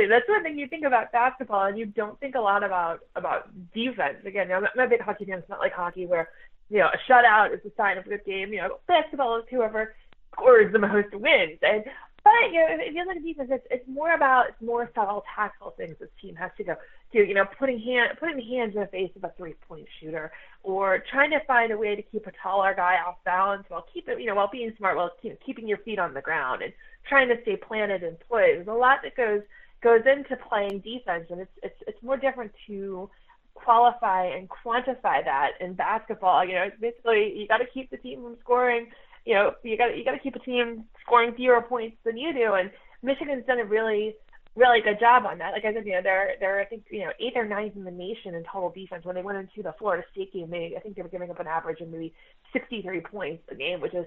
Absolutely, 0.00 0.16
that's 0.16 0.28
one 0.28 0.42
thing 0.42 0.58
you 0.58 0.66
think 0.66 0.84
about 0.84 1.12
basketball, 1.12 1.66
and 1.66 1.78
you 1.78 1.86
don't 1.86 2.18
think 2.20 2.34
a 2.34 2.40
lot 2.40 2.64
about 2.64 3.00
about 3.16 3.50
defense. 3.74 4.16
Again, 4.24 4.48
you 4.48 4.54
I'm 4.54 4.64
a 4.78 4.88
big 4.88 5.00
hockey 5.00 5.26
fan. 5.26 5.38
It's 5.38 5.48
not 5.48 5.58
like 5.58 5.72
hockey 5.72 6.06
where 6.06 6.30
you 6.70 6.78
know 6.78 6.88
a 6.88 7.10
shutout 7.10 7.52
is 7.52 7.60
a 7.66 7.74
sign 7.76 7.98
of 7.98 8.06
a 8.06 8.08
good 8.08 8.24
game. 8.24 8.52
You 8.52 8.60
know, 8.60 8.78
basketball 8.88 9.38
is 9.38 9.44
whoever 9.50 9.94
scores 10.32 10.72
the 10.72 10.78
most 10.78 11.12
wins. 11.12 11.58
And 11.62 11.84
but 12.24 12.32
you 12.50 12.60
know, 12.60 12.68
if 12.70 12.94
you 12.94 13.04
look 13.04 13.16
at 13.16 13.22
defense, 13.22 13.50
it's 13.52 13.66
it's 13.70 13.88
more 13.88 14.14
about 14.14 14.48
it's 14.48 14.62
more 14.62 14.90
subtle 14.94 15.22
tactical 15.34 15.72
things 15.76 15.96
this 16.00 16.08
team 16.20 16.34
has 16.36 16.50
to 16.56 16.64
go 16.64 16.76
to. 17.12 17.18
You 17.18 17.34
know, 17.34 17.44
putting 17.58 17.78
hand 17.78 18.16
putting 18.18 18.40
hands 18.40 18.74
in 18.74 18.80
the 18.80 18.86
face 18.86 19.10
of 19.16 19.24
a 19.24 19.32
three 19.36 19.54
point 19.68 19.86
shooter, 20.00 20.32
or 20.62 21.02
trying 21.10 21.30
to 21.32 21.40
find 21.46 21.72
a 21.72 21.78
way 21.78 21.94
to 21.94 22.02
keep 22.02 22.26
a 22.26 22.32
taller 22.42 22.72
guy 22.74 22.96
off 23.06 23.16
balance 23.24 23.64
while 23.68 23.84
keeping 23.92 24.18
you 24.18 24.26
know 24.26 24.34
while 24.34 24.50
being 24.50 24.72
smart 24.78 24.96
while 24.96 25.10
keep, 25.20 25.38
keeping 25.44 25.68
your 25.68 25.78
feet 25.78 25.98
on 25.98 26.14
the 26.14 26.22
ground 26.22 26.62
and 26.62 26.72
trying 27.06 27.28
to 27.28 27.40
stay 27.42 27.56
planted 27.56 28.02
in 28.02 28.16
play. 28.28 28.54
There's 28.54 28.68
a 28.68 28.72
lot 28.72 29.00
that 29.02 29.14
goes 29.14 29.42
goes 29.82 30.02
into 30.06 30.36
playing 30.36 30.80
defense, 30.80 31.26
and 31.30 31.40
it's 31.40 31.52
it's 31.62 31.82
it's 31.86 32.02
more 32.02 32.16
different 32.16 32.52
to 32.66 33.10
qualify 33.54 34.26
and 34.26 34.48
quantify 34.48 35.24
that 35.24 35.52
in 35.60 35.74
basketball. 35.74 36.44
You 36.44 36.54
know, 36.54 36.62
it's 36.64 36.80
basically 36.80 37.34
you 37.36 37.46
got 37.46 37.58
to 37.58 37.66
keep 37.66 37.90
the 37.90 37.96
team 37.96 38.22
from 38.22 38.36
scoring. 38.40 38.88
You 39.24 39.34
know, 39.34 39.54
you 39.62 39.76
got 39.76 39.96
you 39.96 40.04
got 40.04 40.12
to 40.12 40.18
keep 40.18 40.36
a 40.36 40.40
team 40.40 40.84
scoring 41.04 41.34
fewer 41.34 41.60
points 41.62 41.96
than 42.04 42.16
you 42.16 42.32
do, 42.32 42.54
and 42.54 42.70
Michigan's 43.02 43.46
done 43.46 43.60
a 43.60 43.64
really 43.64 44.14
really 44.56 44.80
good 44.80 44.98
job 44.98 45.24
on 45.26 45.38
that. 45.38 45.52
Like 45.52 45.64
I 45.64 45.72
said, 45.72 45.86
you 45.86 45.92
know, 45.92 46.02
they're 46.02 46.34
they're 46.40 46.60
I 46.60 46.64
think 46.64 46.84
you 46.90 47.00
know 47.00 47.12
eighth 47.20 47.36
or 47.36 47.46
ninth 47.46 47.76
in 47.76 47.84
the 47.84 47.90
nation 47.90 48.34
in 48.34 48.44
total 48.44 48.70
defense. 48.70 49.04
When 49.04 49.14
they 49.14 49.22
went 49.22 49.38
into 49.38 49.62
the 49.62 49.74
Florida 49.78 50.04
State 50.12 50.32
game, 50.32 50.50
they 50.50 50.74
I 50.76 50.80
think 50.80 50.96
they 50.96 51.02
were 51.02 51.08
giving 51.08 51.30
up 51.30 51.40
an 51.40 51.46
average 51.46 51.80
of 51.80 51.88
maybe 51.88 52.12
63 52.52 53.00
points 53.00 53.42
a 53.50 53.54
game, 53.54 53.80
which 53.80 53.94
is 53.94 54.06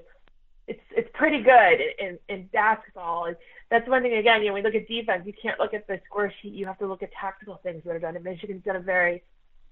it's 0.68 0.82
it's 0.96 1.10
pretty 1.14 1.42
good 1.42 1.80
in, 2.00 2.18
in, 2.30 2.48
basketball. 2.54 3.26
And 3.26 3.36
that's 3.70 3.88
one 3.88 4.02
thing 4.02 4.16
again, 4.16 4.42
you 4.42 4.48
know, 4.48 4.54
when 4.54 4.64
we 4.64 4.70
look 4.70 4.76
at 4.76 4.88
defense, 4.88 5.24
you 5.26 5.34
can't 5.34 5.60
look 5.60 5.74
at 5.74 5.88
the 5.88 6.00
score 6.06 6.32
sheet. 6.42 6.54
You 6.54 6.66
have 6.66 6.78
to 6.80 6.88
look 6.88 7.04
at 7.04 7.12
tactical 7.12 7.60
things 7.64 7.84
that 7.86 7.96
are 7.96 8.00
done. 8.00 8.16
And 8.16 8.24
Michigan's 8.24 8.64
done 8.64 8.76
a 8.76 8.80
very 8.82 9.24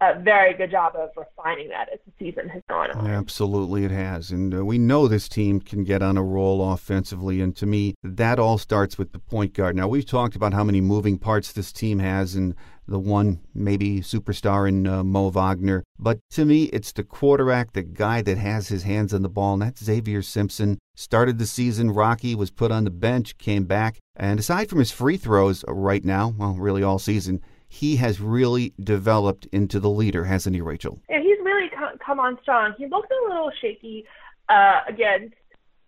a 0.02 0.20
very 0.20 0.56
good 0.56 0.72
job 0.72 0.96
of 0.96 1.12
refining 1.16 1.70
that 1.70 1.88
as 1.94 2.00
the 2.06 2.12
season 2.18 2.50
has 2.50 2.64
gone 2.68 2.90
on. 2.92 3.06
Absolutely, 3.06 3.86
it 3.86 3.92
has. 3.92 4.32
And 4.32 4.54
uh, 4.54 4.66
we 4.66 4.80
know 4.80 5.08
this 5.08 5.30
team 5.30 5.62
can 5.62 5.84
get 5.84 6.02
on 6.02 6.18
a 6.18 6.24
roll 6.24 6.72
offensively. 6.72 7.40
And 7.40 7.56
to 7.58 7.68
me, 7.68 7.94
that 8.02 8.40
all 8.40 8.58
starts 8.58 8.98
with 8.98 9.12
the 9.12 9.20
point 9.20 9.54
guard. 9.54 9.76
Now, 9.76 9.88
we've 9.88 10.06
talked 10.06 10.36
about 10.36 10.54
how 10.54 10.64
many 10.64 10.82
moving 10.82 11.20
parts 11.20 11.52
this 11.52 11.72
team 11.72 12.00
has 12.00 12.36
and 12.36 12.56
the 12.92 13.00
one 13.00 13.40
maybe 13.54 14.02
superstar 14.02 14.68
in 14.68 14.86
uh, 14.86 15.04
Mo 15.04 15.30
Wagner. 15.30 15.84
But 15.98 16.20
to 16.32 16.46
me, 16.46 16.66
it's 16.66 16.92
the 16.92 17.04
quarterback, 17.04 17.74
the 17.74 17.84
guy 17.84 18.22
that 18.22 18.38
has 18.38 18.68
his 18.68 18.84
hands 18.84 19.14
on 19.14 19.22
the 19.22 19.30
ball, 19.30 19.54
and 19.54 19.62
that's 19.62 19.84
Xavier 19.84 20.22
Simpson. 20.22 20.78
Started 20.96 21.40
the 21.40 21.48
season 21.48 21.92
rocky, 21.92 22.36
was 22.36 22.52
put 22.52 22.72
on 22.72 22.84
the 22.84 22.92
bench, 22.92 23.38
came 23.38 23.64
back. 23.64 23.98
And 24.16 24.40
aside 24.40 24.70
from 24.70 24.80
his 24.80 24.92
free 24.92 25.18
throws 25.18 25.66
right 25.68 26.06
now, 26.06 26.34
well, 26.38 26.54
really 26.54 26.84
all 26.84 27.00
season, 27.00 27.42
he 27.68 27.96
has 27.96 28.20
really 28.20 28.74
developed 28.80 29.48
into 29.52 29.80
the 29.80 29.90
leader, 29.90 30.26
hasn't 30.26 30.56
he, 30.56 30.62
Rachel? 30.62 31.00
Yeah, 31.10 31.22
he's 31.22 31.38
really 31.44 31.70
come 32.06 32.20
on 32.20 32.38
strong. 32.42 32.74
He 32.78 32.86
looked 32.86 33.12
a 33.12 33.30
little 33.30 33.52
shaky 33.62 34.06
uh, 34.50 34.82
against 34.88 35.36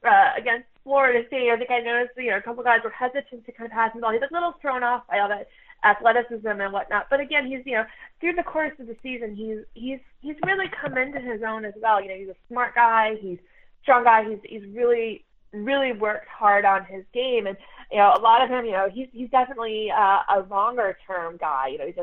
uh, 0.08 0.32
against 0.38 0.68
Florida 0.84 1.28
State. 1.28 1.50
I 1.50 1.58
think 1.58 1.72
I 1.72 1.80
noticed 1.80 2.14
you 2.18 2.32
know 2.32 2.38
a 2.38 2.42
couple 2.42 2.64
guys 2.64 2.80
were 2.84 2.90
hesitant 2.90 3.46
to 3.46 3.52
kind 3.52 3.66
of 3.66 3.74
pass 3.74 3.92
the 3.94 4.02
ball. 4.02 4.12
He's 4.12 4.22
a 4.22 4.34
little 4.34 4.54
thrown 4.62 4.84
off 4.84 5.04
by 5.08 5.20
all 5.20 5.30
that 5.30 5.48
athleticism 5.84 6.48
and 6.48 6.74
whatnot. 6.74 7.08
But 7.10 7.20
again, 7.20 7.46
he's 7.48 7.62
you 7.66 7.74
know 7.74 7.86
through 8.20 8.34
the 8.34 8.44
course 8.44 8.74
of 8.80 8.88
the 8.88 8.98
season, 9.04 9.36
he's 9.36 9.60
he's 9.74 10.00
he's 10.22 10.36
really 10.46 10.70
come 10.70 10.98
into 10.98 11.20
his 11.20 11.42
own 11.44 11.66
as 11.66 11.74
well. 11.82 12.02
You 12.02 12.10
know, 12.10 12.16
he's 12.16 12.30
a 12.30 12.36
smart 12.50 12.76
guy. 12.76 13.16
He's 13.20 13.40
strong 13.82 14.04
guy. 14.04 14.30
He's 14.30 14.40
he's 14.44 14.76
really 14.76 15.26
really 15.52 15.94
worked 15.94 16.28
hard 16.28 16.66
on 16.66 16.84
his 16.86 17.04
game, 17.14 17.48
and 17.48 17.58
you 17.92 17.98
know, 17.98 18.14
a 18.18 18.22
lot 18.22 18.42
of 18.42 18.50
him, 18.50 18.66
you 18.66 18.72
know, 18.72 18.90
he's 18.92 19.08
he's 19.12 19.30
definitely 19.30 19.92
uh, 19.92 20.22
a 20.36 20.46
longer 20.50 20.98
term 21.06 21.38
guy. 21.38 21.68
You 21.68 21.78
know, 21.78 21.86
he's 21.86 21.98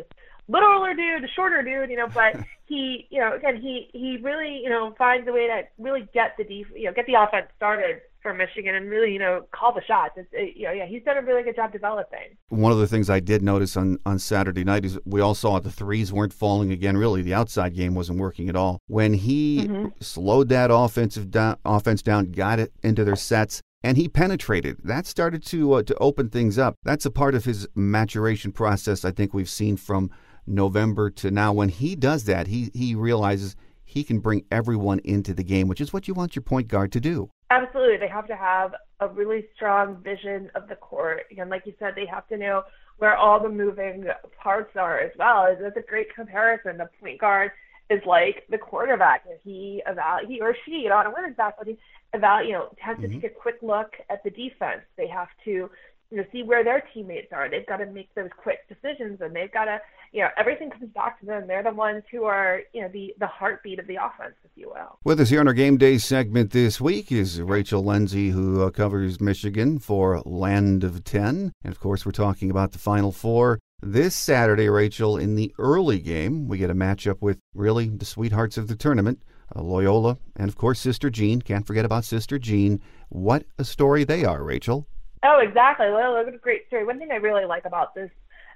just 0.50 0.62
littler 0.62 0.94
dude, 0.94 1.24
a 1.24 1.32
shorter 1.32 1.62
dude, 1.62 1.90
you 1.90 1.96
know, 1.96 2.08
but 2.08 2.36
he, 2.66 3.06
you 3.10 3.20
know, 3.20 3.34
again, 3.34 3.60
he 3.60 3.88
he 3.92 4.18
really, 4.22 4.60
you 4.62 4.70
know, 4.70 4.94
finds 4.96 5.28
a 5.28 5.32
way 5.32 5.46
to 5.46 5.62
really 5.78 6.08
get 6.12 6.36
the 6.36 6.44
def- 6.44 6.76
you 6.76 6.84
know, 6.84 6.92
get 6.92 7.06
the 7.06 7.14
offense 7.14 7.46
started 7.56 8.00
for 8.22 8.34
Michigan 8.34 8.74
and 8.74 8.90
really, 8.90 9.12
you 9.12 9.18
know, 9.18 9.46
call 9.52 9.72
the 9.72 9.82
shots. 9.86 10.12
It's, 10.16 10.28
it, 10.32 10.56
you 10.56 10.66
know, 10.66 10.72
yeah, 10.72 10.86
he's 10.86 11.02
done 11.02 11.16
a 11.16 11.22
really 11.22 11.42
good 11.42 11.56
job 11.56 11.72
developing. 11.72 12.36
One 12.50 12.70
of 12.70 12.78
the 12.78 12.86
things 12.86 13.08
I 13.08 13.20
did 13.20 13.42
notice 13.42 13.76
on 13.76 13.98
on 14.06 14.18
Saturday 14.18 14.64
night 14.64 14.84
is 14.84 14.98
we 15.04 15.20
all 15.20 15.34
saw 15.34 15.58
the 15.60 15.70
threes 15.70 16.12
weren't 16.12 16.32
falling 16.32 16.72
again. 16.72 16.96
Really, 16.96 17.22
the 17.22 17.34
outside 17.34 17.74
game 17.74 17.94
wasn't 17.94 18.18
working 18.18 18.48
at 18.48 18.56
all. 18.56 18.78
When 18.86 19.14
he 19.14 19.66
mm-hmm. 19.66 19.88
slowed 20.00 20.48
that 20.50 20.70
offensive 20.72 21.30
down, 21.30 21.56
offense 21.64 22.02
down, 22.02 22.32
got 22.32 22.58
it 22.58 22.72
into 22.82 23.04
their 23.04 23.16
sets, 23.16 23.60
and 23.82 23.96
he 23.96 24.08
penetrated. 24.08 24.78
That 24.84 25.06
started 25.06 25.44
to 25.46 25.72
uh, 25.74 25.82
to 25.84 25.94
open 25.96 26.28
things 26.28 26.58
up. 26.58 26.76
That's 26.84 27.06
a 27.06 27.10
part 27.10 27.34
of 27.34 27.44
his 27.44 27.66
maturation 27.74 28.52
process. 28.52 29.04
I 29.04 29.10
think 29.10 29.32
we've 29.34 29.50
seen 29.50 29.76
from 29.76 30.10
November 30.50 31.10
to 31.10 31.30
now. 31.30 31.52
When 31.52 31.68
he 31.68 31.96
does 31.96 32.24
that, 32.24 32.46
he 32.46 32.70
he 32.74 32.94
realizes 32.94 33.56
he 33.84 34.04
can 34.04 34.20
bring 34.20 34.44
everyone 34.50 35.00
into 35.00 35.34
the 35.34 35.42
game, 35.42 35.66
which 35.66 35.80
is 35.80 35.92
what 35.92 36.06
you 36.06 36.14
want 36.14 36.36
your 36.36 36.42
point 36.42 36.68
guard 36.68 36.92
to 36.92 37.00
do. 37.00 37.30
Absolutely, 37.50 37.96
they 37.96 38.08
have 38.08 38.26
to 38.28 38.36
have 38.36 38.74
a 39.00 39.08
really 39.08 39.46
strong 39.56 39.96
vision 40.02 40.50
of 40.54 40.68
the 40.68 40.76
court. 40.76 41.22
And 41.36 41.50
like 41.50 41.66
you 41.66 41.74
said, 41.78 41.94
they 41.96 42.06
have 42.06 42.28
to 42.28 42.36
know 42.36 42.62
where 42.98 43.16
all 43.16 43.40
the 43.40 43.48
moving 43.48 44.04
parts 44.38 44.76
are 44.76 45.00
as 45.00 45.10
well. 45.18 45.56
That's 45.60 45.76
a 45.76 45.82
great 45.82 46.14
comparison. 46.14 46.76
The 46.76 46.88
point 47.00 47.20
guard 47.20 47.50
is 47.88 48.00
like 48.06 48.44
the 48.48 48.58
quarterback. 48.58 49.24
He 49.42 49.82
eval 49.86 50.20
he 50.28 50.40
or 50.40 50.54
she, 50.64 50.72
you 50.72 50.90
know, 50.90 50.96
on 50.96 51.06
a 51.06 51.10
women's 51.10 51.36
basketball 51.36 51.64
team, 51.64 51.78
eval 52.14 52.44
you 52.44 52.52
know, 52.52 52.68
has 52.78 52.96
to 52.98 53.08
mm-hmm. 53.08 53.20
take 53.20 53.32
a 53.32 53.34
quick 53.34 53.56
look 53.62 53.94
at 54.08 54.22
the 54.22 54.30
defense. 54.30 54.82
They 54.96 55.08
have 55.08 55.28
to 55.44 55.70
you 56.10 56.16
know, 56.16 56.24
see 56.32 56.42
where 56.42 56.64
their 56.64 56.82
teammates 56.92 57.32
are. 57.32 57.48
They've 57.48 57.66
got 57.66 57.78
to 57.78 57.86
make 57.86 58.12
those 58.14 58.30
quick 58.36 58.68
decisions, 58.68 59.20
and 59.20 59.34
they've 59.34 59.52
got 59.52 59.66
to, 59.66 59.80
you 60.12 60.22
know, 60.22 60.28
everything 60.36 60.70
comes 60.70 60.90
back 60.92 61.20
to 61.20 61.26
them. 61.26 61.46
They're 61.46 61.62
the 61.62 61.72
ones 61.72 62.02
who 62.10 62.24
are, 62.24 62.62
you 62.72 62.82
know, 62.82 62.88
the 62.88 63.14
the 63.18 63.26
heartbeat 63.26 63.78
of 63.78 63.86
the 63.86 63.96
offense, 63.96 64.34
if 64.44 64.50
you 64.56 64.68
will. 64.68 64.98
With 65.04 65.20
us 65.20 65.28
here 65.28 65.40
on 65.40 65.48
our 65.48 65.54
game 65.54 65.76
day 65.76 65.98
segment 65.98 66.50
this 66.50 66.80
week 66.80 67.12
is 67.12 67.40
Rachel 67.40 67.84
Lenzi, 67.84 68.32
who 68.32 68.62
uh, 68.62 68.70
covers 68.70 69.20
Michigan 69.20 69.78
for 69.78 70.20
Land 70.24 70.82
of 70.82 71.04
Ten, 71.04 71.52
and 71.62 71.72
of 71.72 71.80
course, 71.80 72.04
we're 72.04 72.12
talking 72.12 72.50
about 72.50 72.72
the 72.72 72.78
Final 72.78 73.12
Four. 73.12 73.60
This 73.82 74.14
Saturday, 74.14 74.68
Rachel, 74.68 75.16
in 75.16 75.36
the 75.36 75.54
early 75.58 76.00
game, 76.00 76.48
we 76.48 76.58
get 76.58 76.68
a 76.70 76.74
matchup 76.74 77.22
with 77.22 77.38
really 77.54 77.88
the 77.88 78.04
sweethearts 78.04 78.58
of 78.58 78.68
the 78.68 78.76
tournament, 78.76 79.22
uh, 79.56 79.62
Loyola, 79.62 80.18
and 80.36 80.48
of 80.48 80.56
course, 80.56 80.80
Sister 80.80 81.08
Jean. 81.08 81.40
Can't 81.40 81.66
forget 81.66 81.86
about 81.86 82.04
Sister 82.04 82.38
Jean. 82.38 82.80
What 83.08 83.44
a 83.58 83.64
story 83.64 84.04
they 84.04 84.24
are, 84.24 84.42
Rachel. 84.42 84.86
Oh, 85.22 85.40
exactly. 85.40 85.86
Loyola 85.86 86.22
is 86.22 86.34
a 86.34 86.38
great 86.38 86.66
story. 86.66 86.84
One 86.84 86.98
thing 86.98 87.10
I 87.10 87.16
really 87.16 87.44
like 87.44 87.64
about 87.64 87.94
this 87.94 88.10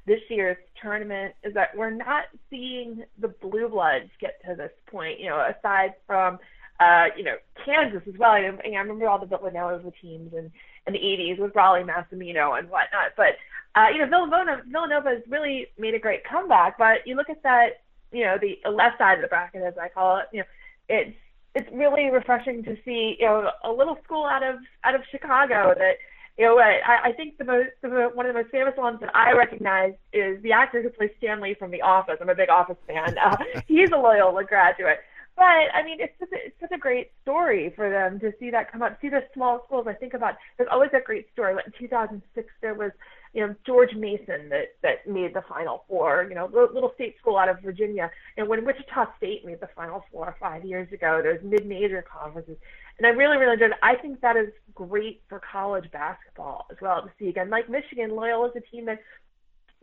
this 0.06 0.20
year's 0.28 0.58
tournament 0.82 1.34
is 1.42 1.54
that 1.54 1.74
we're 1.74 1.88
not 1.88 2.24
seeing 2.50 3.04
the 3.18 3.28
blue 3.28 3.68
bloods 3.68 4.10
get 4.20 4.38
to 4.46 4.54
this 4.54 4.72
point. 4.90 5.20
You 5.20 5.30
know, 5.30 5.52
aside 5.58 5.94
from 6.06 6.38
uh, 6.80 7.06
you 7.16 7.24
know 7.24 7.36
Kansas 7.64 8.02
as 8.06 8.14
well. 8.18 8.32
I, 8.32 8.50
I 8.64 8.78
remember 8.78 9.08
all 9.08 9.18
the 9.18 9.26
Villanova 9.26 9.92
teams 10.00 10.32
in 10.32 10.50
in 10.86 10.92
the 10.92 10.98
80s 10.98 11.38
with 11.38 11.54
Rollie 11.54 11.86
Massimino 11.86 12.58
and 12.58 12.68
whatnot. 12.68 13.12
But 13.16 13.36
uh, 13.74 13.88
you 13.92 13.98
know, 13.98 14.06
Villanova 14.06 14.62
Villanova 14.66 15.08
has 15.10 15.22
really 15.28 15.66
made 15.78 15.94
a 15.94 15.98
great 15.98 16.24
comeback. 16.24 16.78
But 16.78 17.06
you 17.06 17.14
look 17.16 17.30
at 17.30 17.42
that, 17.42 17.82
you 18.12 18.24
know, 18.24 18.36
the 18.40 18.58
left 18.70 18.98
side 18.98 19.18
of 19.18 19.22
the 19.22 19.28
bracket 19.28 19.62
as 19.62 19.74
I 19.80 19.88
call 19.88 20.18
it. 20.18 20.26
You 20.32 20.40
know, 20.40 20.46
it's 20.88 21.16
it's 21.54 21.68
really 21.72 22.10
refreshing 22.10 22.64
to 22.64 22.76
see 22.84 23.16
you 23.18 23.26
know 23.26 23.50
a 23.62 23.70
little 23.70 23.98
school 24.04 24.24
out 24.24 24.42
of 24.42 24.56
out 24.82 24.94
of 24.94 25.02
Chicago 25.10 25.74
that 25.76 25.98
you 26.38 26.44
know, 26.44 26.58
I, 26.58 27.08
I 27.08 27.12
think 27.12 27.38
the 27.38 27.44
most, 27.44 27.70
the, 27.80 28.10
one 28.12 28.26
of 28.26 28.34
the 28.34 28.40
most 28.40 28.50
famous 28.50 28.74
ones 28.76 28.98
that 29.00 29.14
I 29.14 29.32
recognize 29.32 29.92
is 30.12 30.42
the 30.42 30.52
actor 30.52 30.82
who 30.82 30.90
plays 30.90 31.10
Stanley 31.18 31.54
from 31.54 31.70
The 31.70 31.82
Office. 31.82 32.16
I'm 32.20 32.28
a 32.28 32.34
big 32.34 32.48
Office 32.48 32.76
fan. 32.86 33.16
Uh, 33.18 33.36
he's 33.68 33.90
a 33.92 33.96
Loyola 33.96 34.44
graduate. 34.44 34.98
But 35.36 35.74
I 35.74 35.82
mean, 35.84 35.98
it's 36.00 36.14
such 36.20 36.30
a, 36.32 36.46
it's 36.46 36.60
such 36.60 36.70
a 36.72 36.78
great 36.78 37.10
story 37.22 37.72
for 37.74 37.90
them 37.90 38.20
to 38.20 38.32
see 38.38 38.50
that 38.50 38.70
come 38.70 38.82
up. 38.82 38.98
See 39.00 39.08
the 39.08 39.24
small 39.34 39.64
schools. 39.66 39.86
I 39.88 39.92
think 39.92 40.14
about 40.14 40.34
there's 40.56 40.68
always 40.70 40.90
a 40.94 41.00
great 41.00 41.26
story. 41.32 41.54
Like 41.54 41.66
in 41.66 41.72
2006, 41.76 42.48
there 42.62 42.74
was 42.74 42.92
you 43.32 43.44
know 43.44 43.54
George 43.66 43.94
Mason 43.96 44.48
that 44.50 44.76
that 44.82 45.08
made 45.08 45.34
the 45.34 45.42
Final 45.48 45.84
Four. 45.88 46.26
You 46.28 46.36
know, 46.36 46.48
little 46.52 46.92
state 46.94 47.16
school 47.20 47.36
out 47.36 47.48
of 47.48 47.60
Virginia. 47.62 48.12
And 48.36 48.48
when 48.48 48.64
Wichita 48.64 49.06
State 49.16 49.44
made 49.44 49.60
the 49.60 49.68
Final 49.74 50.04
Four 50.12 50.36
five 50.38 50.64
years 50.64 50.92
ago, 50.92 51.18
there's 51.20 51.42
mid-major 51.42 52.02
conferences, 52.02 52.56
and 52.98 53.06
I 53.06 53.10
really 53.10 53.36
really 53.36 53.54
enjoyed. 53.54 53.72
I 53.82 53.96
think 53.96 54.20
that 54.20 54.36
is 54.36 54.50
great 54.72 55.22
for 55.28 55.40
college 55.40 55.90
basketball 55.90 56.66
as 56.70 56.76
well 56.80 57.02
to 57.02 57.10
see 57.18 57.28
again. 57.28 57.50
Like 57.50 57.68
Michigan, 57.68 58.14
Loyola 58.14 58.50
is 58.50 58.56
a 58.56 58.60
team 58.60 58.84
that 58.84 59.00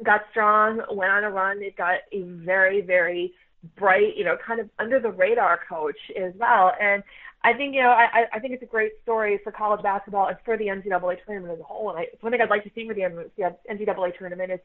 got 0.02 0.22
strong, 0.32 0.82
went 0.90 1.12
on 1.12 1.26
a 1.26 1.30
run. 1.30 1.60
They've 1.60 1.76
got 1.76 2.00
a 2.14 2.22
very 2.22 2.80
very 2.80 3.34
bright, 3.78 4.16
you 4.16 4.24
know, 4.24 4.38
kind 4.46 4.60
of 4.60 4.70
under 4.80 5.00
the 5.00 5.12
radar 5.12 5.60
coach 5.68 5.98
as 6.20 6.34
well. 6.38 6.72
And 6.80 7.04
I 7.44 7.54
think, 7.54 7.74
you 7.74 7.82
know, 7.82 7.90
I, 7.90 8.26
I 8.34 8.40
think 8.40 8.54
it's 8.54 8.64
a 8.64 8.68
great 8.68 8.94
story 9.02 9.40
for 9.44 9.52
college 9.52 9.82
basketball 9.82 10.28
and 10.28 10.38
for 10.46 10.58
the 10.58 10.66
NCAA 10.66 11.18
tournament 11.26 11.54
as 11.54 11.60
a 11.60 11.64
whole. 11.64 11.90
And 11.90 12.00
I, 12.00 12.06
one 12.20 12.32
thing 12.32 12.42
I'd 12.42 12.50
like 12.50 12.64
to 12.64 12.72
see 12.76 12.86
with 12.86 12.98
the 12.98 13.56
NCAA 13.70 14.18
tournament 14.18 14.52
is 14.52 14.60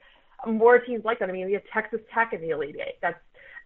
more 0.47 0.79
teams 0.79 1.05
like 1.05 1.19
that. 1.21 1.29
I 1.29 1.33
mean, 1.33 1.47
we 1.47 1.55
have 1.55 1.62
Texas 1.73 2.00
Tech 2.12 2.33
in 2.33 2.41
the 2.41 2.50
Elite 2.50 2.76
Eight. 2.76 2.99
That's 3.00 3.19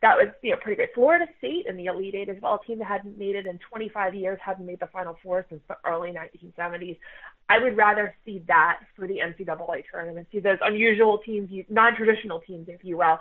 that 0.03 0.17
was 0.17 0.29
you 0.43 0.53
know 0.53 0.57
pretty 0.57 0.77
great. 0.77 0.95
Florida 0.95 1.27
State 1.39 1.67
in 1.69 1.77
the 1.77 1.87
Elite 1.87 2.15
Eight 2.15 2.29
as 2.29 2.37
well, 2.41 2.59
a 2.63 2.67
team 2.67 2.79
that 2.79 2.87
hadn't 2.87 3.19
made 3.19 3.37
it 3.37 3.47
in 3.47 3.59
25 3.69 4.15
years, 4.15 4.39
hadn't 4.43 4.65
made 4.65 4.81
the 4.81 4.87
Final 4.87 5.19
Four 5.23 5.45
since 5.51 5.61
the 5.69 5.77
early 5.85 6.13
1970s. 6.13 6.99
I 7.49 7.59
would 7.59 7.77
rather 7.77 8.15
see 8.25 8.43
that 8.49 8.81
for 8.97 9.07
the 9.07 9.19
NCAA 9.19 9.83
tournament. 9.91 10.29
See 10.33 10.41
those 10.41 10.59
unusual 10.63 11.19
teams, 11.19 11.51
non-traditional 11.69 12.41
teams, 12.41 12.69
if 12.69 12.83
you 12.83 12.97
will, 12.97 13.19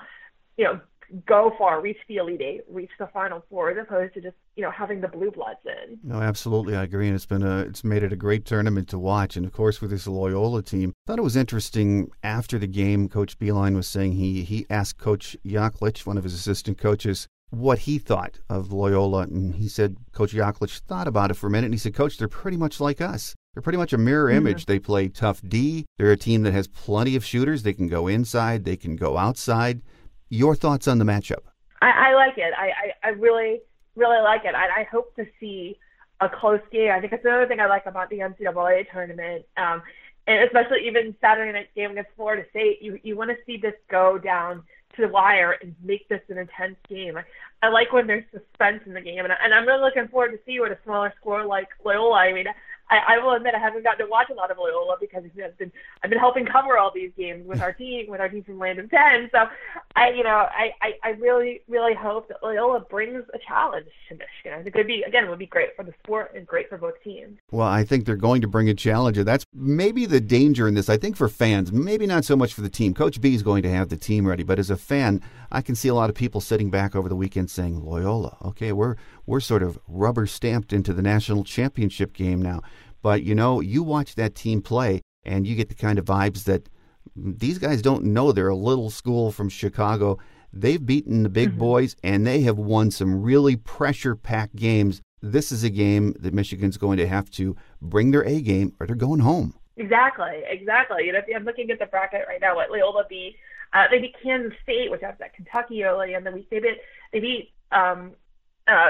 you 0.56 0.66
know, 0.66 0.80
go 1.25 1.54
far, 1.58 1.82
reach 1.82 1.98
the 2.08 2.18
Elite 2.18 2.42
Eight, 2.42 2.62
reach 2.70 2.92
the 3.00 3.08
Final 3.08 3.44
Four, 3.50 3.72
as 3.72 3.78
opposed 3.78 4.13
to 4.16 4.22
just 4.22 4.36
you 4.56 4.63
know 4.63 4.72
having 4.72 5.01
the 5.01 5.08
blue 5.08 5.32
bloods 5.32 5.60
in. 5.66 6.00
No, 6.04 6.22
absolutely, 6.22 6.75
I 6.75 6.84
agree, 6.84 7.08
and 7.08 7.16
it's 7.16 7.25
been 7.25 7.44
a 7.44 7.60
it's 7.60 7.84
made 7.84 8.04
it 8.04 8.13
a 8.13 8.18
great 8.18 8.46
tournament 8.46 8.88
to 8.89 9.00
watch. 9.00 9.36
And 9.38 9.46
of 9.46 9.51
course, 9.51 9.82
with 9.82 9.92
this 9.92 10.08
Loyola 10.08 10.62
team, 10.62 10.94
I 11.06 11.12
thought 11.12 11.20
it 11.20 11.24
was 11.24 11.36
interesting. 11.36 12.12
After 12.24 12.58
the 12.58 12.68
game, 12.68 13.10
Coach 13.10 13.38
Beilein 13.39 13.75
was 13.75 13.88
saying 13.88 14.13
he 14.13 14.44
he 14.44 14.66
asked 14.70 14.98
Coach 15.00 15.38
Yaklich, 15.46 16.06
one 16.06 16.18
of 16.18 16.24
his 16.24 16.34
assistant 16.34 16.78
coaches, 16.78 17.28
what 17.50 17.80
he 17.80 17.98
thought 17.98 18.39
of 18.50 18.72
Loyola. 18.72 19.24
And 19.24 19.56
he 19.56 19.68
said 19.68 19.98
Coach 20.12 20.34
Yaklich 20.34 20.80
thought 20.82 21.08
about 21.08 21.32
it 21.32 21.36
for 21.36 21.48
a 21.48 21.50
minute 21.50 21.66
and 21.66 21.74
he 21.74 21.80
said, 21.80 21.94
Coach, 21.94 22.18
they're 22.18 22.28
pretty 22.28 22.58
much 22.58 22.80
like 22.80 23.01
us. 23.01 23.36
They're 23.54 23.63
pretty 23.63 23.78
much 23.78 23.94
a 23.94 23.98
mirror 23.98 24.30
image. 24.30 24.63
Mm-hmm. 24.63 24.72
They 24.72 24.80
play 24.80 25.08
tough 25.10 25.42
D. 25.48 25.86
They're 25.98 26.12
a 26.12 26.18
team 26.18 26.44
that 26.44 26.54
has 26.54 26.68
plenty 26.68 27.16
of 27.16 27.25
shooters. 27.25 27.63
They 27.63 27.74
can 27.74 27.88
go 27.88 28.08
inside, 28.08 28.63
they 28.63 28.78
can 28.78 28.96
go 28.96 29.18
outside. 29.18 29.82
Your 30.30 30.56
thoughts 30.56 30.88
on 30.88 31.00
the 31.00 31.06
matchup? 31.06 31.44
I, 31.82 32.12
I 32.12 32.16
like 32.16 32.38
it. 32.38 32.54
I, 32.58 32.68
I, 32.68 33.08
I 33.08 33.10
really, 33.10 33.62
really 33.96 34.22
like 34.22 34.46
it. 34.46 34.54
I, 34.54 34.82
I 34.82 34.84
hope 34.92 35.16
to 35.16 35.26
see 35.40 35.78
a 36.22 36.30
close 36.30 36.62
game. 36.72 36.92
I 36.92 37.00
think 37.00 37.12
that's 37.12 37.26
another 37.26 37.48
thing 37.48 37.60
I 37.60 37.68
like 37.68 37.86
about 37.86 38.10
the 38.10 38.20
NCAA 38.20 38.92
tournament. 38.92 39.46
Um, 39.58 39.82
and 40.28 40.44
especially 40.44 40.86
even 40.86 41.16
Saturday 41.20 41.52
night 41.52 41.70
game 41.76 41.92
against 41.92 42.12
Florida 42.16 42.46
State, 42.52 42.82
you 42.82 43.00
you 43.04 43.16
want 43.16 43.32
to 43.32 43.38
see 43.46 43.58
this 43.58 43.74
go 43.90 44.20
down 44.20 44.64
to 44.96 45.02
the 45.02 45.08
wire 45.08 45.58
and 45.62 45.76
make 45.84 46.08
this 46.10 46.22
an 46.30 46.38
intense 46.38 46.76
game. 46.88 47.18
I, 47.18 47.24
I 47.64 47.70
like 47.70 47.92
when 47.92 48.06
there's 48.06 48.26
suspense 48.32 48.82
in 48.86 48.94
the 48.94 49.02
game, 49.02 49.24
and, 49.24 49.34
I, 49.34 49.38
and 49.44 49.54
I'm 49.54 49.66
really 49.66 49.82
looking 49.82 50.08
forward 50.08 50.32
to 50.32 50.40
see 50.46 50.60
what 50.60 50.72
a 50.72 50.78
smaller 50.84 51.14
score 51.20 51.46
like 51.46 51.70
Loyola. 51.84 52.18
I 52.18 52.34
mean, 52.34 52.46
I, 52.89 53.15
I 53.15 53.24
will 53.24 53.34
admit 53.34 53.53
I 53.55 53.60
haven't 53.60 53.84
gotten 53.84 54.05
to 54.05 54.10
watch 54.10 54.29
a 54.29 54.34
lot 54.34 54.51
of 54.51 54.58
Loyola 54.58 54.98
because 55.00 55.24
I've 55.25 55.58
been 55.58 55.72
I've 56.03 56.10
been 56.10 56.19
helping 56.19 56.46
cover 56.46 56.77
all 56.77 56.91
these 56.93 57.12
games 57.17 57.46
with 57.48 57.62
our 57.62 57.74
team 57.74 58.10
with 58.10 58.19
our 58.19 58.29
team 58.29 58.43
from 58.43 58.60
Land 58.60 58.79
of 58.79 58.89
Ten. 58.89 59.29
So 59.31 59.46
I 59.96 60.10
you 60.10 60.24
know 60.24 60.29
I, 60.29 60.72
I, 60.81 60.93
I 61.03 61.10
really 61.12 61.62
really 61.67 61.93
hope 61.93 62.27
that 62.29 62.38
Loyola 62.43 62.81
brings 62.81 63.24
a 63.34 63.38
challenge 63.48 63.88
to 64.10 64.15
Michigan. 64.15 64.53
I 64.53 64.63
think 64.63 64.67
It 64.67 64.74
could 64.74 64.88
be 64.88 65.03
again 65.03 65.25
it 65.25 65.29
would 65.29 65.39
be 65.39 65.46
great 65.46 65.75
for 65.75 65.84
the 65.84 65.93
sport 66.03 66.34
and 66.36 66.46
great 66.48 66.69
for 66.69 66.77
both 66.77 67.01
teams. 67.03 67.38
Well, 67.51 67.67
I 67.67 67.84
think 67.84 68.05
they're 68.05 68.15
going 68.15 68.41
to 68.41 68.48
bring 68.48 68.69
a 68.69 68.74
challenge, 68.74 69.17
and 69.17 69.27
that's 69.27 69.46
maybe 69.53 70.05
the 70.05 70.19
danger 70.19 70.67
in 70.67 70.74
this. 70.74 70.89
I 70.89 70.98
think 70.98 71.15
for 71.15 71.29
fans, 71.29 71.72
maybe 71.72 72.05
not 72.08 72.25
so 72.25 72.36
much 72.36 72.53
for 72.53 72.62
the 72.62 72.69
team. 72.69 72.93
Coach 72.93 73.22
B 73.22 73.34
is 73.36 73.43
going 73.43 73.63
to 73.63 73.69
have 73.69 73.89
the 73.89 73.98
team 73.98 74.27
ready, 74.27 74.43
but 74.43 74.60
as 74.60 74.69
a 74.69 74.77
fan, 74.77 75.22
I 75.51 75.62
can 75.62 75.75
see 75.75 75.88
a 75.88 75.93
lot 75.93 76.10
of 76.10 76.15
people 76.15 76.41
sitting 76.41 76.69
back 76.69 76.96
over 76.96 77.10
the 77.10 77.15
weekend 77.15 77.50
saying 77.50 77.84
Loyola. 77.84 78.38
Okay, 78.43 78.72
we're 78.72 78.96
we're 79.30 79.40
sort 79.40 79.62
of 79.62 79.78
rubber 79.88 80.26
stamped 80.26 80.74
into 80.74 80.92
the 80.92 81.04
national 81.04 81.44
championship 81.44 82.14
game 82.14 82.42
now. 82.42 82.62
But 83.04 83.22
you 83.22 83.36
know, 83.36 83.60
you 83.62 83.84
watch 83.84 84.16
that 84.16 84.34
team 84.34 84.60
play 84.64 85.02
and 85.24 85.46
you 85.46 85.56
get 85.56 85.70
the 85.70 85.76
kind 85.76 86.00
of 86.00 86.06
vibes 86.06 86.46
that 86.46 86.68
these 87.16 87.60
guys 87.60 87.84
don't 87.84 88.06
know 88.06 88.32
they're 88.32 88.48
a 88.48 88.56
little 88.56 88.90
school 88.90 89.32
from 89.32 89.48
Chicago. 89.48 90.18
They've 90.52 90.84
beaten 90.84 91.22
the 91.22 91.30
big 91.30 91.50
mm-hmm. 91.50 91.60
boys 91.60 91.96
and 92.04 92.26
they 92.26 92.42
have 92.42 92.58
won 92.58 92.90
some 92.90 93.22
really 93.22 93.56
pressure 93.56 94.16
packed 94.16 94.56
games. 94.56 95.00
This 95.22 95.52
is 95.52 95.64
a 95.64 95.70
game 95.70 96.16
that 96.22 96.34
Michigan's 96.34 96.78
going 96.78 96.98
to 96.98 97.08
have 97.08 97.30
to 97.32 97.56
bring 97.84 98.10
their 98.10 98.24
A 98.24 98.42
game 98.42 98.74
or 98.80 98.88
they're 98.88 98.96
going 98.96 99.20
home. 99.20 99.54
Exactly, 99.78 100.42
exactly. 100.48 101.06
You 101.06 101.14
know, 101.14 101.22
I'm 101.36 101.46
looking 101.46 101.70
at 101.70 101.78
the 101.78 101.86
bracket 101.86 102.26
right 102.28 102.42
now, 102.42 102.56
what 102.56 102.72
Loyola 102.72 103.04
beat, 103.08 103.36
uh, 103.74 103.86
they 103.92 104.00
beat 104.00 104.16
Kansas 104.24 104.54
State, 104.64 104.90
which 104.90 105.02
has 105.02 105.14
that 105.20 105.36
Kentucky 105.36 105.84
early 105.84 106.16
in 106.16 106.24
the 106.24 106.32
week. 106.32 106.50
They 106.50 106.60
beat, 106.60 106.78
they 107.14 107.20
beat 107.20 107.52
um, 107.72 108.14
uh, 108.70 108.88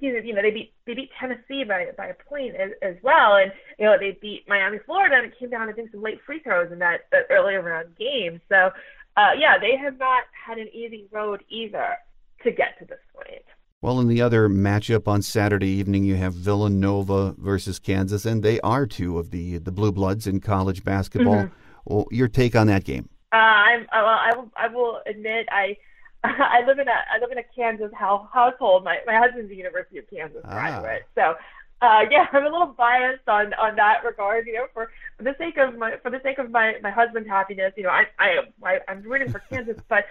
you 0.00 0.34
know 0.34 0.42
they 0.42 0.50
beat 0.50 0.72
they 0.86 0.94
beat 0.94 1.10
Tennessee 1.18 1.64
by 1.64 1.86
by 1.96 2.06
a 2.06 2.14
point 2.14 2.54
as, 2.56 2.70
as 2.82 2.96
well, 3.02 3.36
and 3.36 3.52
you 3.78 3.84
know 3.84 3.96
they 3.98 4.16
beat 4.20 4.48
Miami, 4.48 4.78
Florida, 4.86 5.16
and 5.16 5.26
it 5.26 5.38
came 5.38 5.50
down 5.50 5.66
to 5.66 5.72
think 5.72 5.90
some 5.90 6.02
late 6.02 6.20
free 6.24 6.40
throws 6.40 6.72
in 6.72 6.78
that, 6.78 7.02
that 7.12 7.26
earlier 7.30 7.62
round 7.62 7.96
game. 7.96 8.40
So 8.48 8.70
uh, 9.16 9.32
yeah, 9.38 9.58
they 9.58 9.76
have 9.76 9.98
not 9.98 10.24
had 10.32 10.58
an 10.58 10.68
easy 10.72 11.06
road 11.10 11.42
either 11.48 11.96
to 12.44 12.50
get 12.52 12.78
to 12.78 12.84
this 12.84 13.00
point. 13.14 13.42
Well, 13.80 14.00
in 14.00 14.08
the 14.08 14.20
other 14.22 14.48
matchup 14.48 15.06
on 15.06 15.22
Saturday 15.22 15.68
evening, 15.68 16.04
you 16.04 16.16
have 16.16 16.34
Villanova 16.34 17.34
versus 17.38 17.78
Kansas, 17.78 18.24
and 18.24 18.42
they 18.42 18.60
are 18.60 18.86
two 18.86 19.18
of 19.18 19.30
the 19.30 19.58
the 19.58 19.72
blue 19.72 19.92
bloods 19.92 20.26
in 20.26 20.40
college 20.40 20.84
basketball. 20.84 21.34
Mm-hmm. 21.34 21.54
Well, 21.84 22.06
your 22.10 22.28
take 22.28 22.54
on 22.54 22.66
that 22.68 22.84
game? 22.84 23.08
Uh, 23.32 23.36
I'm, 23.36 23.82
uh, 23.92 23.96
I 23.96 24.32
will 24.36 24.52
I 24.56 24.68
will 24.68 25.00
admit 25.06 25.48
I 25.50 25.76
I 26.24 26.64
live 26.66 26.78
in 26.78 26.88
a 26.88 26.98
I 27.12 27.18
live 27.20 27.30
in 27.30 27.38
a 27.38 27.44
Kansas 27.54 27.92
household. 27.94 28.84
My 28.84 28.98
my 29.06 29.16
husband's 29.16 29.50
a 29.50 29.54
University 29.54 29.98
of 29.98 30.10
Kansas 30.10 30.42
ah. 30.44 30.50
graduate, 30.50 31.06
so 31.14 31.34
uh, 31.80 32.00
yeah, 32.10 32.26
I'm 32.32 32.44
a 32.44 32.50
little 32.50 32.74
biased 32.76 33.28
on 33.28 33.54
on 33.54 33.76
that 33.76 34.04
regard. 34.04 34.46
You 34.46 34.54
know, 34.54 34.66
for, 34.72 34.90
for 35.16 35.22
the 35.22 35.34
sake 35.38 35.56
of 35.58 35.76
my 35.76 35.96
for 36.02 36.10
the 36.10 36.20
sake 36.22 36.38
of 36.38 36.50
my 36.50 36.74
my 36.82 36.90
husband's 36.90 37.28
happiness, 37.28 37.72
you 37.76 37.84
know, 37.84 37.90
I 37.90 38.04
I, 38.18 38.38
I 38.64 38.78
I'm 38.88 39.02
rooting 39.02 39.30
for 39.30 39.40
Kansas, 39.50 39.78
but 39.88 40.06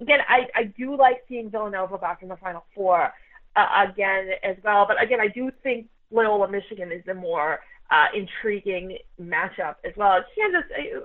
again, 0.00 0.20
I 0.28 0.48
I 0.54 0.64
do 0.64 0.96
like 0.96 1.24
seeing 1.28 1.50
Villanova 1.50 1.98
back 1.98 2.22
in 2.22 2.28
the 2.28 2.36
Final 2.36 2.64
Four 2.74 3.12
uh, 3.56 3.86
again 3.88 4.30
as 4.42 4.56
well. 4.64 4.86
But 4.86 5.02
again, 5.02 5.20
I 5.20 5.28
do 5.28 5.50
think 5.62 5.88
Loyola 6.10 6.50
Michigan 6.50 6.90
is 6.90 7.04
the 7.04 7.14
more 7.14 7.60
uh, 7.90 8.06
intriguing 8.14 8.98
matchup 9.20 9.76
as 9.84 9.92
well. 9.96 10.22
Kansas, 10.36 10.62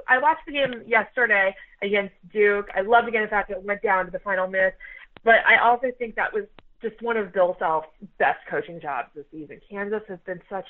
I 0.07 0.19
watched 0.19 0.45
the 0.45 0.53
game 0.53 0.83
yesterday 0.85 1.55
against 1.81 2.13
Duke. 2.31 2.67
I 2.75 2.81
loved 2.81 3.07
again 3.07 3.23
the 3.23 3.27
fact 3.27 3.49
that 3.49 3.57
it 3.57 3.63
went 3.63 3.81
down 3.81 4.05
to 4.05 4.11
the 4.11 4.19
final 4.19 4.47
minute, 4.47 4.75
but 5.23 5.35
I 5.47 5.57
also 5.63 5.87
think 5.97 6.15
that 6.15 6.33
was 6.33 6.45
just 6.81 7.01
one 7.01 7.17
of 7.17 7.33
Bill 7.33 7.55
Self's 7.59 7.87
best 8.19 8.39
coaching 8.49 8.79
jobs 8.79 9.09
this 9.15 9.25
season. 9.31 9.59
Kansas 9.69 10.01
has 10.07 10.19
been 10.25 10.41
such 10.49 10.67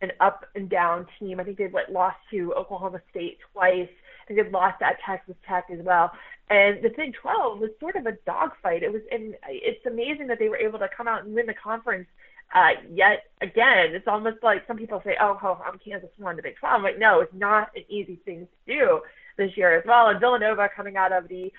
an 0.00 0.12
up 0.20 0.46
and 0.54 0.70
down 0.70 1.06
team. 1.18 1.40
I 1.40 1.44
think 1.44 1.58
they've 1.58 1.72
like, 1.72 1.88
lost 1.90 2.16
to 2.30 2.54
Oklahoma 2.54 3.00
State 3.10 3.38
twice. 3.52 3.88
I 4.22 4.26
think 4.26 4.42
they've 4.42 4.52
lost 4.52 4.80
at 4.80 4.96
Texas 5.04 5.34
Tech 5.46 5.66
as 5.70 5.84
well. 5.84 6.12
And 6.48 6.82
the 6.82 6.88
Big 6.88 7.14
12 7.20 7.58
was 7.58 7.70
sort 7.78 7.96
of 7.96 8.06
a 8.06 8.12
dogfight. 8.26 8.82
It 8.82 8.92
was, 8.92 9.02
and 9.10 9.34
it's 9.48 9.84
amazing 9.86 10.28
that 10.28 10.38
they 10.38 10.48
were 10.48 10.56
able 10.56 10.78
to 10.78 10.88
come 10.94 11.06
out 11.06 11.24
and 11.24 11.34
win 11.34 11.46
the 11.46 11.54
conference 11.54 12.08
uh, 12.54 12.70
yet 12.92 13.24
again, 13.40 13.94
it's 13.94 14.08
almost 14.08 14.42
like 14.42 14.66
some 14.66 14.76
people 14.76 15.00
say, 15.04 15.16
"Oh, 15.20 15.38
I'm 15.64 15.78
Kansas 15.78 16.10
won 16.18 16.36
the 16.36 16.42
Big 16.42 16.56
12." 16.56 16.74
I'm 16.74 16.82
like, 16.82 16.98
no, 16.98 17.20
it's 17.20 17.34
not 17.34 17.70
an 17.76 17.84
easy 17.88 18.16
thing 18.24 18.48
to 18.66 18.74
do 18.74 19.00
this 19.36 19.56
year 19.56 19.78
as 19.78 19.84
well. 19.86 20.08
And 20.08 20.20
Villanova 20.20 20.68
coming 20.74 20.96
out 20.96 21.12
of 21.12 21.28
the 21.28 21.52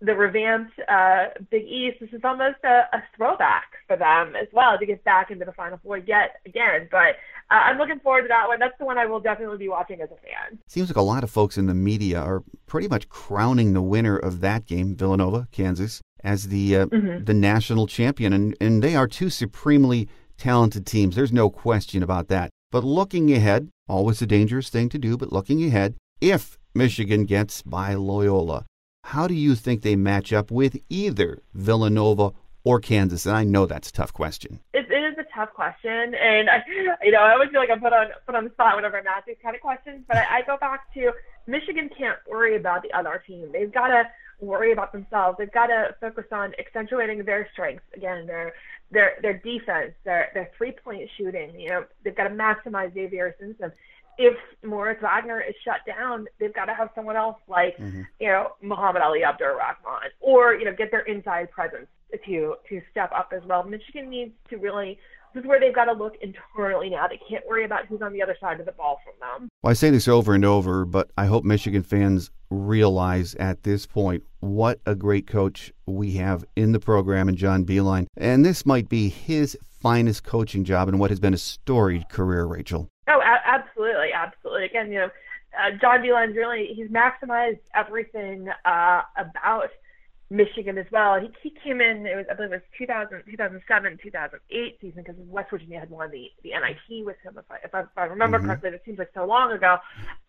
the 0.00 0.14
revamped 0.14 0.72
uh, 0.88 1.26
Big 1.50 1.64
East, 1.64 1.98
this 2.00 2.10
is 2.12 2.20
almost 2.24 2.58
a, 2.64 2.88
a 2.92 3.02
throwback 3.16 3.64
for 3.86 3.96
them 3.96 4.34
as 4.36 4.48
well 4.52 4.78
to 4.78 4.84
get 4.84 5.02
back 5.04 5.30
into 5.30 5.44
the 5.44 5.52
Final 5.52 5.78
Four 5.82 5.98
yet 5.98 6.40
again. 6.44 6.88
But 6.90 7.16
uh, 7.50 7.54
I'm 7.54 7.78
looking 7.78 8.00
forward 8.00 8.22
to 8.22 8.28
that 8.28 8.46
one. 8.46 8.58
That's 8.58 8.76
the 8.78 8.84
one 8.84 8.98
I 8.98 9.06
will 9.06 9.20
definitely 9.20 9.58
be 9.58 9.68
watching 9.68 10.00
as 10.00 10.10
a 10.10 10.16
fan. 10.16 10.58
Seems 10.66 10.90
like 10.90 10.96
a 10.96 11.02
lot 11.02 11.24
of 11.24 11.30
folks 11.30 11.56
in 11.56 11.66
the 11.66 11.74
media 11.74 12.20
are 12.20 12.42
pretty 12.66 12.88
much 12.88 13.08
crowning 13.08 13.72
the 13.72 13.82
winner 13.82 14.16
of 14.16 14.40
that 14.40 14.66
game, 14.66 14.94
Villanova, 14.94 15.48
Kansas, 15.52 16.02
as 16.22 16.48
the 16.48 16.76
uh, 16.76 16.86
mm-hmm. 16.86 17.24
the 17.24 17.34
national 17.34 17.86
champion, 17.86 18.32
and 18.32 18.56
and 18.60 18.82
they 18.82 18.96
are 18.96 19.06
two 19.06 19.30
supremely 19.30 20.08
talented 20.36 20.86
teams. 20.86 21.16
There's 21.16 21.32
no 21.32 21.50
question 21.50 22.02
about 22.02 22.28
that. 22.28 22.50
But 22.70 22.84
looking 22.84 23.32
ahead, 23.32 23.70
always 23.88 24.20
a 24.22 24.26
dangerous 24.26 24.68
thing 24.68 24.88
to 24.90 24.98
do, 24.98 25.16
but 25.16 25.32
looking 25.32 25.64
ahead, 25.64 25.94
if 26.20 26.58
Michigan 26.74 27.24
gets 27.24 27.62
by 27.62 27.94
Loyola, 27.94 28.64
how 29.04 29.28
do 29.28 29.34
you 29.34 29.54
think 29.54 29.82
they 29.82 29.96
match 29.96 30.32
up 30.32 30.50
with 30.50 30.76
either 30.88 31.42
Villanova 31.52 32.32
or 32.64 32.80
Kansas? 32.80 33.26
And 33.26 33.36
I 33.36 33.44
know 33.44 33.66
that's 33.66 33.90
a 33.90 33.92
tough 33.92 34.12
question. 34.12 34.60
It, 34.72 34.90
it 34.90 35.12
is 35.12 35.18
a 35.18 35.26
tough 35.34 35.52
question, 35.52 36.14
and 36.14 36.48
I, 36.50 36.64
you 37.02 37.12
know, 37.12 37.20
I 37.20 37.32
always 37.32 37.50
feel 37.50 37.60
like 37.60 37.70
I'm 37.70 37.80
put 37.80 37.92
on 37.92 38.06
put 38.26 38.34
on 38.34 38.44
the 38.44 38.50
spot 38.50 38.76
whenever 38.76 38.98
I'm 38.98 39.06
asked 39.06 39.26
these 39.26 39.36
kind 39.42 39.54
of 39.54 39.60
questions. 39.60 40.04
But 40.08 40.16
I, 40.16 40.38
I 40.38 40.42
go 40.42 40.56
back 40.56 40.92
to 40.94 41.12
Michigan 41.46 41.90
can't 41.96 42.18
worry 42.28 42.56
about 42.56 42.82
the 42.82 42.92
other 42.92 43.22
team. 43.26 43.50
They've 43.52 43.72
got 43.72 43.88
to 43.88 44.08
worry 44.40 44.72
about 44.72 44.92
themselves. 44.92 45.36
They've 45.38 45.52
got 45.52 45.66
to 45.66 45.94
focus 46.00 46.24
on 46.32 46.54
accentuating 46.58 47.24
their 47.24 47.48
strengths. 47.52 47.84
Again, 47.94 48.26
their 48.26 48.54
their 48.94 49.16
their 49.20 49.38
defense, 49.38 49.92
their 50.04 50.30
their 50.34 50.50
three 50.56 50.72
point 50.72 51.08
shooting. 51.16 51.58
You 51.58 51.68
know, 51.68 51.84
they've 52.02 52.16
got 52.16 52.28
to 52.28 52.34
maximize 52.34 52.94
Xavier 52.94 53.34
Simpson. 53.38 53.72
If 54.16 54.36
Moritz 54.62 55.02
Wagner 55.02 55.40
is 55.40 55.54
shut 55.64 55.80
down, 55.86 56.26
they've 56.38 56.54
got 56.54 56.66
to 56.66 56.74
have 56.74 56.90
someone 56.94 57.16
else 57.16 57.36
like 57.48 57.76
mm-hmm. 57.76 58.02
you 58.20 58.28
know 58.28 58.52
Muhammad 58.62 59.02
Ali 59.02 59.24
Abdur 59.24 59.58
Rahkman, 59.60 60.10
or 60.20 60.54
you 60.54 60.64
know 60.64 60.72
get 60.72 60.90
their 60.90 61.02
inside 61.02 61.50
presence 61.50 61.88
to 62.24 62.54
to 62.68 62.80
step 62.90 63.10
up 63.12 63.32
as 63.36 63.42
well. 63.44 63.64
Michigan 63.64 64.08
needs 64.08 64.32
to 64.50 64.56
really 64.56 64.98
this 65.34 65.42
is 65.42 65.48
where 65.48 65.58
they've 65.58 65.74
got 65.74 65.86
to 65.86 65.92
look 65.92 66.14
internally 66.20 66.90
now. 66.90 67.08
They 67.08 67.20
can't 67.28 67.44
worry 67.46 67.64
about 67.64 67.86
who's 67.86 68.02
on 68.02 68.12
the 68.12 68.22
other 68.22 68.36
side 68.40 68.60
of 68.60 68.66
the 68.66 68.72
ball 68.72 69.00
from 69.04 69.14
them. 69.20 69.48
Well, 69.62 69.70
I 69.70 69.74
say 69.74 69.90
this 69.90 70.06
over 70.06 70.32
and 70.34 70.44
over, 70.44 70.84
but 70.84 71.10
I 71.18 71.26
hope 71.26 71.44
Michigan 71.44 71.82
fans 71.82 72.30
realize 72.50 73.34
at 73.34 73.64
this 73.64 73.84
point 73.84 74.22
what 74.40 74.78
a 74.86 74.94
great 74.94 75.26
coach 75.26 75.72
we 75.86 76.12
have 76.12 76.44
in 76.54 76.72
the 76.72 76.80
program 76.80 77.28
in 77.28 77.36
John 77.36 77.64
Beilein. 77.64 78.06
And 78.16 78.44
this 78.44 78.64
might 78.64 78.88
be 78.88 79.08
his 79.08 79.58
finest 79.80 80.22
coaching 80.22 80.64
job 80.64 80.88
in 80.88 80.98
what 80.98 81.10
has 81.10 81.18
been 81.18 81.34
a 81.34 81.38
storied 81.38 82.08
career, 82.08 82.44
Rachel. 82.44 82.88
Oh, 83.08 83.20
a- 83.20 83.48
absolutely, 83.48 84.12
absolutely. 84.14 84.66
Again, 84.66 84.92
you 84.92 85.00
know, 85.00 85.10
uh, 85.58 85.70
John 85.80 86.00
Beilein's 86.00 86.36
really 86.36 86.68
he's 86.74 86.88
maximized 86.88 87.60
everything 87.74 88.48
uh, 88.64 89.02
about 89.16 89.70
Michigan 90.34 90.78
as 90.78 90.86
well. 90.90 91.20
He 91.20 91.30
he 91.42 91.54
came 91.62 91.80
in. 91.80 92.06
It 92.06 92.16
was 92.16 92.26
I 92.30 92.34
believe 92.34 92.52
it 92.52 92.56
was 92.56 92.78
2000, 92.78 93.22
2007, 93.30 93.98
2008 94.02 94.78
season 94.80 95.02
because 95.02 95.14
West 95.28 95.50
Virginia 95.50 95.78
had 95.78 95.90
won 95.90 96.10
the 96.10 96.30
the 96.42 96.50
NIT 96.50 97.06
with 97.06 97.16
him. 97.22 97.38
If 97.38 97.44
I 97.50 97.56
if 97.64 97.74
I, 97.74 97.80
if 97.82 97.96
I 97.96 98.04
remember 98.04 98.38
mm-hmm. 98.38 98.46
correctly, 98.46 98.70
it 98.70 98.82
seems 98.84 98.98
like 98.98 99.10
so 99.14 99.24
long 99.24 99.52
ago. 99.52 99.78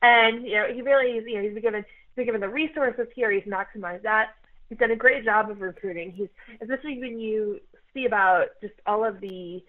And 0.02 0.46
you 0.46 0.54
know 0.54 0.68
he 0.72 0.82
really 0.82 1.16
you 1.26 1.36
know 1.36 1.42
he's 1.42 1.54
been 1.54 1.64
given 1.64 1.84
he's 1.84 2.16
been 2.16 2.26
given 2.26 2.42
the 2.42 2.50
resources 2.50 3.08
here. 3.16 3.32
He's 3.32 3.44
maximized 3.44 4.04
that. 4.04 4.36
He's 4.70 4.78
done 4.78 4.92
a 4.92 4.96
great 4.96 5.26
job 5.26 5.50
of 5.50 5.62
recruiting. 5.62 6.12
He's 6.12 6.30
especially 6.62 7.00
when 7.00 7.20
you 7.20 7.60
see 7.94 8.06
about 8.06 8.48
just 8.62 8.76
all 8.86 9.04
of 9.04 9.20
the 9.22 9.64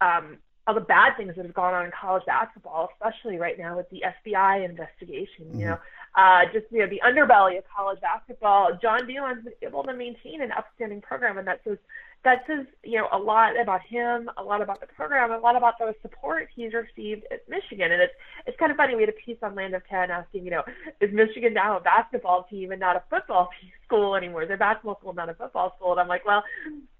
um, 0.00 0.38
all 0.66 0.74
the 0.74 0.80
bad 0.80 1.16
things 1.16 1.34
that 1.36 1.44
have 1.44 1.54
gone 1.54 1.74
on 1.74 1.86
in 1.86 1.90
college 1.90 2.24
basketball, 2.24 2.88
especially 2.92 3.36
right 3.36 3.58
now 3.58 3.76
with 3.76 3.90
the 3.90 4.02
FBI 4.26 4.64
investigation. 4.64 5.46
Mm-hmm. 5.46 5.58
You 5.58 5.66
know, 5.66 5.78
uh, 6.14 6.40
just 6.52 6.66
you 6.70 6.80
know 6.80 6.88
the 6.88 7.00
underbelly 7.04 7.58
of 7.58 7.64
college 7.74 8.00
basketball. 8.00 8.70
John 8.80 9.02
Beilein's 9.02 9.44
been 9.44 9.54
able 9.62 9.82
to 9.84 9.94
maintain 9.94 10.42
an 10.42 10.52
outstanding 10.52 11.00
program, 11.00 11.38
and 11.38 11.46
that 11.46 11.60
says 11.64 11.78
that 12.24 12.44
says, 12.46 12.66
you 12.84 12.98
know, 12.98 13.08
a 13.12 13.18
lot 13.18 13.60
about 13.60 13.80
him, 13.82 14.30
a 14.36 14.42
lot 14.42 14.62
about 14.62 14.80
the 14.80 14.86
program, 14.86 15.32
a 15.32 15.38
lot 15.38 15.56
about 15.56 15.74
the 15.78 15.92
support 16.02 16.48
he's 16.54 16.72
received 16.72 17.24
at 17.32 17.48
Michigan. 17.48 17.90
And 17.90 18.00
it's 18.00 18.12
it's 18.46 18.56
kind 18.58 18.70
of 18.70 18.76
funny. 18.76 18.94
We 18.94 19.02
had 19.02 19.08
a 19.08 19.24
piece 19.26 19.38
on 19.42 19.56
Land 19.56 19.74
of 19.74 19.82
Ten 19.88 20.10
asking, 20.10 20.44
you 20.44 20.52
know, 20.52 20.62
is 21.00 21.10
Michigan 21.12 21.52
now 21.52 21.76
a 21.76 21.80
basketball 21.80 22.46
team 22.48 22.70
and 22.70 22.78
not 22.78 22.94
a 22.94 23.02
football 23.10 23.48
school 23.86 24.14
anymore? 24.14 24.46
They're 24.46 24.56
basketball 24.56 24.98
school, 25.00 25.14
not 25.14 25.30
a 25.30 25.34
football 25.34 25.74
school. 25.76 25.92
And 25.92 26.00
I'm 26.00 26.08
like, 26.08 26.24
well, 26.24 26.44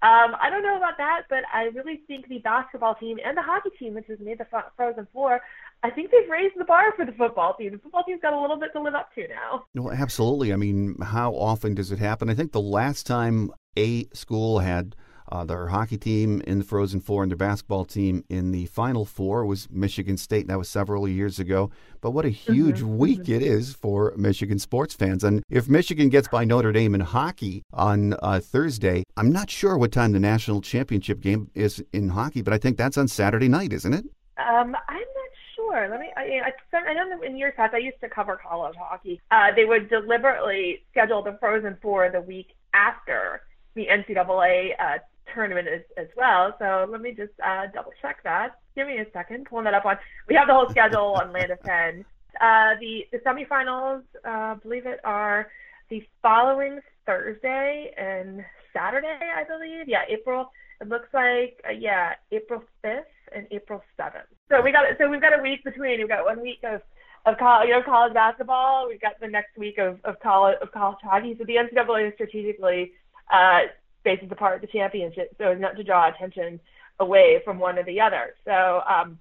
um, 0.01 0.35
I 0.41 0.49
don't 0.49 0.63
know 0.63 0.75
about 0.75 0.97
that, 0.97 1.21
but 1.29 1.43
I 1.53 1.63
really 1.73 2.01
think 2.05 2.27
the 2.27 2.39
basketball 2.39 2.95
team 2.95 3.17
and 3.23 3.37
the 3.37 3.41
hockey 3.41 3.69
team, 3.79 3.93
which 3.93 4.07
has 4.07 4.19
made 4.19 4.39
the 4.39 4.47
Frozen 4.75 5.07
Four, 5.13 5.39
I 5.83 5.89
think 5.89 6.11
they've 6.11 6.29
raised 6.29 6.55
the 6.57 6.63
bar 6.63 6.93
for 6.95 7.05
the 7.05 7.11
football 7.11 7.55
team. 7.55 7.73
The 7.73 7.77
football 7.77 8.03
team's 8.03 8.21
got 8.21 8.33
a 8.33 8.39
little 8.39 8.57
bit 8.57 8.71
to 8.73 8.81
live 8.81 8.95
up 8.95 9.13
to 9.15 9.27
now. 9.27 9.65
No, 9.75 9.91
absolutely. 9.91 10.53
I 10.53 10.55
mean, 10.55 10.95
how 11.01 11.33
often 11.33 11.75
does 11.75 11.91
it 11.91 11.99
happen? 11.99 12.29
I 12.29 12.35
think 12.35 12.53
the 12.53 12.61
last 12.61 13.05
time 13.05 13.51
a 13.77 14.05
school 14.13 14.59
had 14.59 14.95
uh, 15.29 15.43
their 15.43 15.67
hockey 15.67 15.97
team 15.97 16.41
in 16.45 16.59
the 16.59 16.63
Frozen 16.63 17.01
Four 17.01 17.23
and 17.23 17.31
their 17.31 17.37
basketball 17.37 17.85
team 17.85 18.23
in 18.29 18.51
the 18.51 18.65
Final 18.67 19.03
Four 19.03 19.45
was 19.45 19.67
Michigan 19.69 20.15
State. 20.15 20.47
That 20.47 20.57
was 20.57 20.69
several 20.69 21.07
years 21.07 21.39
ago. 21.39 21.71
But 22.01 22.11
what 22.11 22.25
a 22.25 22.29
mm-hmm. 22.29 22.53
huge 22.53 22.79
mm-hmm. 22.79 22.97
week 22.97 23.23
mm-hmm. 23.23 23.33
it 23.33 23.41
is 23.41 23.73
for 23.73 24.13
Michigan 24.15 24.59
sports 24.59 24.93
fans. 24.93 25.23
And 25.23 25.43
if 25.49 25.67
Michigan 25.67 26.09
gets 26.09 26.27
by 26.27 26.45
Notre 26.45 26.71
Dame 26.71 26.95
in 26.95 27.01
hockey 27.01 27.63
on 27.73 28.15
uh, 28.21 28.39
Thursday, 28.39 29.03
I'm 29.17 29.31
not 29.31 29.49
sure 29.49 29.77
what 29.77 29.91
time 29.91 30.11
the 30.13 30.19
national 30.19 30.61
championship 30.61 31.19
game 31.19 31.49
is 31.55 31.83
in 31.91 32.09
hockey, 32.09 32.41
but 32.41 32.53
I 32.53 32.57
think 32.57 32.77
that's 32.77 32.97
on 32.97 33.07
Saturday 33.07 33.47
night, 33.47 33.73
isn't 33.73 33.93
it? 33.93 34.05
Um, 34.37 34.75
I'm 34.87 34.97
not 34.97 35.22
sure. 35.63 35.89
Let 35.89 35.99
me. 35.99 36.09
I, 36.15 36.51
I, 36.73 36.93
know 36.93 37.21
in 37.21 37.37
years 37.37 37.53
past 37.55 37.73
I 37.73 37.77
used 37.77 37.99
to 38.01 38.09
cover 38.09 38.39
college 38.47 38.75
hockey. 38.77 39.21
Uh, 39.31 39.47
they 39.55 39.65
would 39.65 39.89
deliberately 39.89 40.83
schedule 40.91 41.21
the 41.21 41.37
Frozen 41.39 41.77
Four 41.81 42.09
the 42.09 42.21
week 42.21 42.55
after 42.73 43.41
the 43.75 43.87
NCAA 43.87 44.71
uh, 44.79 44.97
tournament 45.33 45.67
as, 45.67 45.81
as 45.97 46.07
well. 46.15 46.55
So 46.59 46.87
let 46.89 47.01
me 47.01 47.11
just 47.11 47.33
uh, 47.45 47.67
double 47.73 47.91
check 48.01 48.23
that. 48.23 48.59
Give 48.75 48.87
me 48.87 48.97
a 48.97 49.05
second. 49.11 49.47
Pulling 49.49 49.65
that 49.65 49.73
up 49.73 49.85
on. 49.85 49.97
We 50.27 50.35
have 50.35 50.47
the 50.47 50.53
whole 50.53 50.69
schedule 50.69 51.17
on 51.21 51.31
Land 51.31 51.51
of 51.51 51.61
Ten. 51.63 52.05
Uh, 52.39 52.75
the 52.79 53.05
the 53.11 53.19
semifinals, 53.19 54.03
uh, 54.25 54.55
believe 54.55 54.85
it, 54.85 54.99
are 55.03 55.49
the 55.89 56.03
following 56.21 56.79
Thursday 57.05 57.93
and 57.97 58.43
Saturday, 58.73 59.19
I 59.35 59.43
believe. 59.43 59.87
Yeah, 59.87 60.03
April. 60.09 60.51
It 60.81 60.89
looks 60.89 61.09
like 61.13 61.63
uh, 61.67 61.71
yeah, 61.71 62.13
April 62.31 62.63
fifth 62.81 63.05
and 63.35 63.47
April 63.51 63.83
seventh. 63.97 64.27
So 64.49 64.61
we 64.61 64.71
got 64.71 64.85
so 64.97 65.09
we've 65.09 65.21
got 65.21 65.37
a 65.37 65.41
week 65.41 65.63
between. 65.63 65.99
We've 65.99 66.07
got 66.07 66.25
one 66.25 66.41
week 66.41 66.59
of 66.63 66.81
of 67.25 67.37
college, 67.37 67.67
you 67.67 67.73
know, 67.73 67.81
college 67.83 68.13
basketball. 68.13 68.87
We've 68.87 69.01
got 69.01 69.19
the 69.19 69.27
next 69.27 69.57
week 69.57 69.77
of, 69.77 69.99
of 70.03 70.19
college 70.19 70.57
of 70.61 70.71
college 70.71 70.99
hockey. 71.01 71.35
So 71.37 71.45
the 71.45 71.55
NCAA 71.55 72.13
strategically 72.15 72.91
uh, 73.31 73.59
spaces 74.01 74.27
apart 74.31 74.61
the 74.61 74.67
championship 74.67 75.33
so 75.37 75.51
as 75.51 75.59
not 75.59 75.77
to 75.77 75.83
draw 75.83 76.09
attention 76.09 76.59
away 76.99 77.41
from 77.45 77.59
one 77.59 77.77
or 77.77 77.83
the 77.83 78.01
other. 78.01 78.35
So 78.45 78.81
um, 78.87 79.19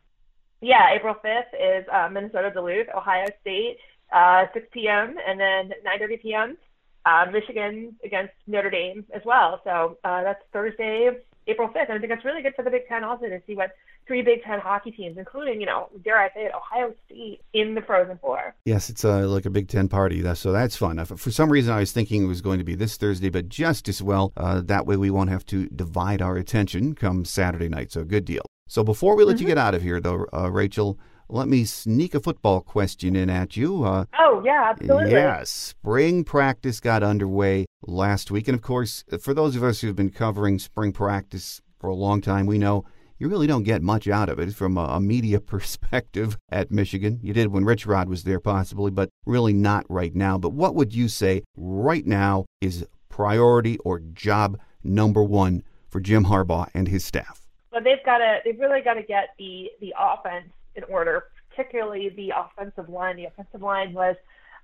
yeah, 0.61 0.95
April 0.95 1.15
5th 1.25 1.55
is 1.59 1.87
uh, 1.93 2.09
Minnesota 2.11 2.51
Duluth, 2.53 2.87
Ohio 2.95 3.27
State, 3.41 3.79
uh, 4.13 4.45
6 4.53 4.67
p.m. 4.73 5.17
and 5.27 5.39
then 5.39 5.73
9:30 5.85 6.23
p.m. 6.23 6.57
Uh, 7.05 7.27
Michigan 7.33 7.97
against 8.05 8.33
Notre 8.47 8.71
Dame 8.71 9.05
as 9.13 9.23
well. 9.25 9.61
So 9.65 9.99
uh, 10.05 10.23
that's 10.23 10.43
Thursday, 10.53 11.11
April 11.49 11.69
5th. 11.69 11.89
And 11.89 11.95
I 11.95 11.99
think 11.99 12.11
that's 12.11 12.25
really 12.25 12.43
good 12.43 12.55
for 12.55 12.63
the 12.63 12.71
Big 12.71 12.87
Ten 12.89 13.03
also 13.03 13.27
to 13.27 13.41
see 13.47 13.57
what 13.57 13.73
three 14.07 14.23
Big 14.23 14.43
Ten 14.43 14.61
hockey 14.61 14.91
teams, 14.91 15.17
including, 15.19 15.61
you 15.61 15.67
know, 15.67 15.89
dare 16.05 16.19
I 16.19 16.29
say 16.29 16.47
it, 16.47 16.53
Ohio 16.55 16.95
State 17.07 17.41
in 17.53 17.75
the 17.75 17.83
Frozen 17.83 18.19
Four. 18.21 18.55
Yes, 18.65 18.91
it's 18.91 19.05
uh, 19.05 19.27
like 19.29 19.47
a 19.47 19.51
Big 19.51 19.69
Ten 19.69 19.89
party, 19.89 20.23
so 20.35 20.53
that's 20.53 20.77
fun. 20.77 21.05
For 21.05 21.31
some 21.31 21.51
reason, 21.51 21.73
I 21.73 21.81
was 21.81 21.93
thinking 21.93 22.25
it 22.25 22.29
was 22.29 22.41
going 22.41 22.59
to 22.59 22.65
be 22.65 22.75
this 22.75 22.97
Thursday, 22.97 23.31
but 23.31 23.49
just 23.49 23.89
as 23.89 24.03
well, 24.03 24.33
uh, 24.37 24.61
that 24.63 24.87
way 24.87 24.97
we 24.97 25.11
won't 25.11 25.31
have 25.31 25.47
to 25.47 25.69
divide 25.69 26.21
our 26.23 26.37
attention 26.37 26.95
come 26.95 27.25
Saturday 27.25 27.69
night. 27.69 27.93
So 27.93 28.05
good 28.05 28.25
deal. 28.25 28.43
So 28.69 28.83
before 28.83 29.17
we 29.17 29.25
let 29.25 29.37
mm-hmm. 29.37 29.43
you 29.43 29.49
get 29.49 29.59
out 29.59 29.75
of 29.75 29.83
here, 29.83 30.01
though, 30.01 30.27
uh, 30.33 30.51
Rachel, 30.51 30.99
let 31.29 31.49
me 31.49 31.65
sneak 31.65 32.15
a 32.15 32.21
football 32.21 32.61
question 32.61 33.17
in 33.17 33.31
at 33.31 33.57
you. 33.57 33.85
Uh, 33.85 34.05
oh, 34.19 34.43
yeah, 34.45 34.71
absolutely. 34.71 35.13
Yes. 35.13 35.51
Spring 35.51 36.25
practice 36.25 36.81
got 36.81 37.03
underway 37.03 37.67
last 37.87 38.31
week. 38.31 38.49
And 38.49 38.55
of 38.55 38.63
course, 38.63 39.05
for 39.21 39.33
those 39.33 39.57
of 39.57 39.63
us 39.63 39.81
who've 39.81 39.97
been 39.97 40.11
covering 40.11 40.59
spring 40.59 40.93
practice 40.93 41.61
for 41.79 41.89
a 41.89 41.95
long 41.95 42.21
time, 42.21 42.47
we 42.47 42.59
know 42.59 42.85
you 43.23 43.29
really 43.29 43.47
don't 43.47 43.63
get 43.63 43.83
much 43.83 44.09
out 44.09 44.29
of 44.29 44.41
it 44.41 44.53
from 44.53 44.77
a, 44.77 44.99
media 44.99 45.39
perspective 45.55 46.37
at 46.51 46.73
Michigan. 46.73 47.21
You 47.23 47.33
did 47.33 47.53
when 47.53 47.65
Rich 47.65 47.87
Rod 47.87 48.09
was 48.09 48.25
there, 48.25 48.41
possibly, 48.41 48.91
but 48.91 49.11
really 49.27 49.53
not 49.53 49.87
right 49.89 50.13
now. 50.13 50.39
But 50.39 50.55
what 50.55 50.75
would 50.75 50.93
you 50.93 51.07
say 51.07 51.45
right 51.57 52.05
now 52.05 52.47
is 52.61 52.85
priority 53.09 53.79
or 53.79 54.01
job 54.01 54.59
number 54.83 55.23
one 55.23 55.63
for 55.89 56.01
Jim 56.01 56.25
Harbaugh 56.25 56.69
and 56.75 56.89
his 56.89 57.05
staff? 57.05 57.47
Well, 57.71 57.81
they've 57.85 58.05
got 58.05 58.19
to, 58.19 58.41
they've 58.45 58.59
really 58.59 58.81
got 58.81 58.95
to 58.95 59.05
get 59.05 59.29
the 59.39 59.71
the 59.81 59.95
offense 59.97 60.49
in 60.75 60.83
order, 60.85 61.27
particularly 61.49 62.09
the 62.09 62.33
offensive 62.37 62.89
line. 62.89 63.15
The 63.15 63.27
offensive 63.27 63.63
line 63.63 63.93
was 63.93 64.17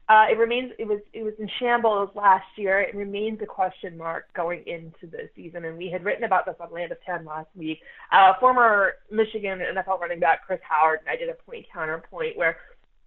uh, 0.09 0.27
it 0.31 0.39
remains 0.39 0.73
it 0.79 0.87
was 0.87 1.01
it 1.13 1.23
was 1.23 1.35
in 1.39 1.49
shambles 1.59 2.11
last 2.15 2.47
year. 2.57 2.81
It 2.81 2.95
remains 2.95 3.41
a 3.43 3.47
question 3.47 3.97
mark 3.97 4.33
going 4.35 4.65
into 4.67 5.07
the 5.07 5.29
season, 5.37 5.67
and 5.67 5.77
we 5.77 5.91
had 5.91 6.05
written 6.05 6.25
about 6.25 6.47
this 6.47 6.57
on 6.61 6.73
Land 6.73 6.93
of 6.93 6.99
Ten 7.05 7.25
last 7.25 7.49
week. 7.55 7.81
Uh, 8.11 8.33
former 8.41 8.95
Michigan 9.11 9.59
NFL 9.59 10.01
running 10.01 10.21
back 10.21 10.47
Chris 10.47 10.61
Howard 10.69 11.01
and 11.01 11.11
I 11.11 11.17
did 11.17 11.29
a 11.29 11.35
point 11.35 11.67
counterpoint 11.73 12.37
where 12.37 12.57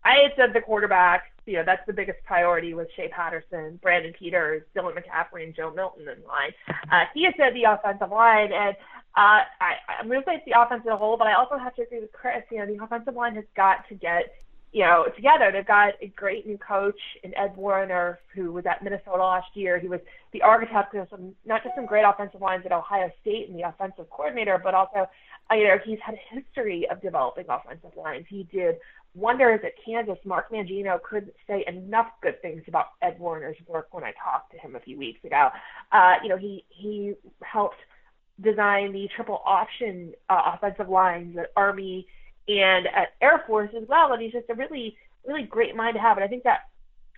I 0.03 0.15
had 0.23 0.31
said 0.35 0.53
the 0.53 0.61
quarterback, 0.61 1.31
you 1.45 1.53
know, 1.53 1.63
that's 1.65 1.85
the 1.85 1.93
biggest 1.93 2.19
priority 2.25 2.73
with 2.73 2.87
Shea 2.95 3.07
Patterson, 3.07 3.79
Brandon 3.81 4.13
Peters, 4.17 4.63
Dylan 4.75 4.95
McCaffrey, 4.95 5.43
and 5.43 5.55
Joe 5.55 5.71
Milton 5.71 6.07
in 6.07 6.23
line. 6.27 6.53
Uh, 6.91 7.05
he 7.13 7.23
had 7.23 7.33
said 7.37 7.53
the 7.53 7.63
offensive 7.63 8.09
line, 8.09 8.51
and 8.51 8.75
uh, 9.15 9.45
I, 9.59 9.73
I'm 9.99 10.07
going 10.07 10.21
to 10.21 10.25
say 10.25 10.35
it's 10.35 10.45
the 10.45 10.59
offense 10.59 10.83
as 10.89 10.97
whole, 10.97 11.17
but 11.17 11.27
I 11.27 11.33
also 11.33 11.57
have 11.57 11.75
to 11.75 11.83
agree 11.83 11.99
with 11.99 12.11
Chris. 12.13 12.43
You 12.51 12.59
know, 12.59 12.65
the 12.65 12.83
offensive 12.83 13.15
line 13.15 13.35
has 13.35 13.45
got 13.55 13.87
to 13.89 13.95
get 13.95 14.33
you 14.71 14.83
know, 14.83 15.05
together. 15.15 15.51
They've 15.51 15.65
got 15.65 15.93
a 16.01 16.07
great 16.07 16.47
new 16.47 16.57
coach 16.57 16.99
in 17.23 17.35
Ed 17.37 17.53
Warinner, 17.57 18.19
who 18.33 18.53
was 18.53 18.65
at 18.65 18.83
Minnesota 18.83 19.23
last 19.23 19.49
year. 19.53 19.79
He 19.79 19.87
was 19.87 19.99
the 20.31 20.41
architect 20.41 20.95
of 20.95 21.07
some, 21.09 21.35
not 21.45 21.63
just 21.63 21.75
some 21.75 21.85
great 21.85 22.05
offensive 22.05 22.41
lines 22.41 22.63
at 22.65 22.71
Ohio 22.71 23.11
State 23.21 23.49
and 23.49 23.57
the 23.57 23.67
offensive 23.67 24.09
coordinator, 24.09 24.59
but 24.63 24.73
also, 24.73 25.09
uh, 25.51 25.55
you 25.55 25.65
know, 25.65 25.77
he's 25.83 25.99
had 26.05 26.15
a 26.15 26.35
history 26.35 26.87
of 26.89 27.01
developing 27.01 27.45
offensive 27.49 27.91
lines. 27.97 28.25
He 28.29 28.47
did 28.51 28.75
wonders 29.13 29.59
at 29.65 29.73
Kansas. 29.83 30.17
Mark 30.23 30.49
Mangino 30.51 31.01
couldn't 31.03 31.33
say 31.47 31.65
enough 31.67 32.07
good 32.21 32.41
things 32.41 32.63
about 32.67 32.87
Ed 33.01 33.17
Warinner's 33.19 33.57
work 33.67 33.89
when 33.91 34.05
I 34.05 34.13
talked 34.23 34.53
to 34.53 34.57
him 34.57 34.77
a 34.77 34.79
few 34.79 34.97
weeks 34.97 35.21
ago. 35.25 35.49
Uh, 35.91 36.13
you 36.23 36.29
know, 36.29 36.37
he 36.37 36.63
he 36.69 37.13
helped 37.43 37.75
design 38.39 38.93
the 38.93 39.09
triple 39.15 39.41
option 39.45 40.13
uh, 40.29 40.53
offensive 40.55 40.87
lines 40.87 41.37
at 41.37 41.51
Army 41.57 42.07
and 42.59 42.87
at 42.87 43.13
Air 43.21 43.43
Force 43.47 43.71
as 43.75 43.87
well. 43.87 44.11
And 44.11 44.21
he's 44.21 44.33
just 44.33 44.49
a 44.49 44.55
really, 44.55 44.97
really 45.25 45.43
great 45.43 45.75
mind 45.75 45.95
to 45.95 46.01
have. 46.01 46.17
And 46.17 46.23
I 46.23 46.27
think 46.27 46.43
that 46.43 46.61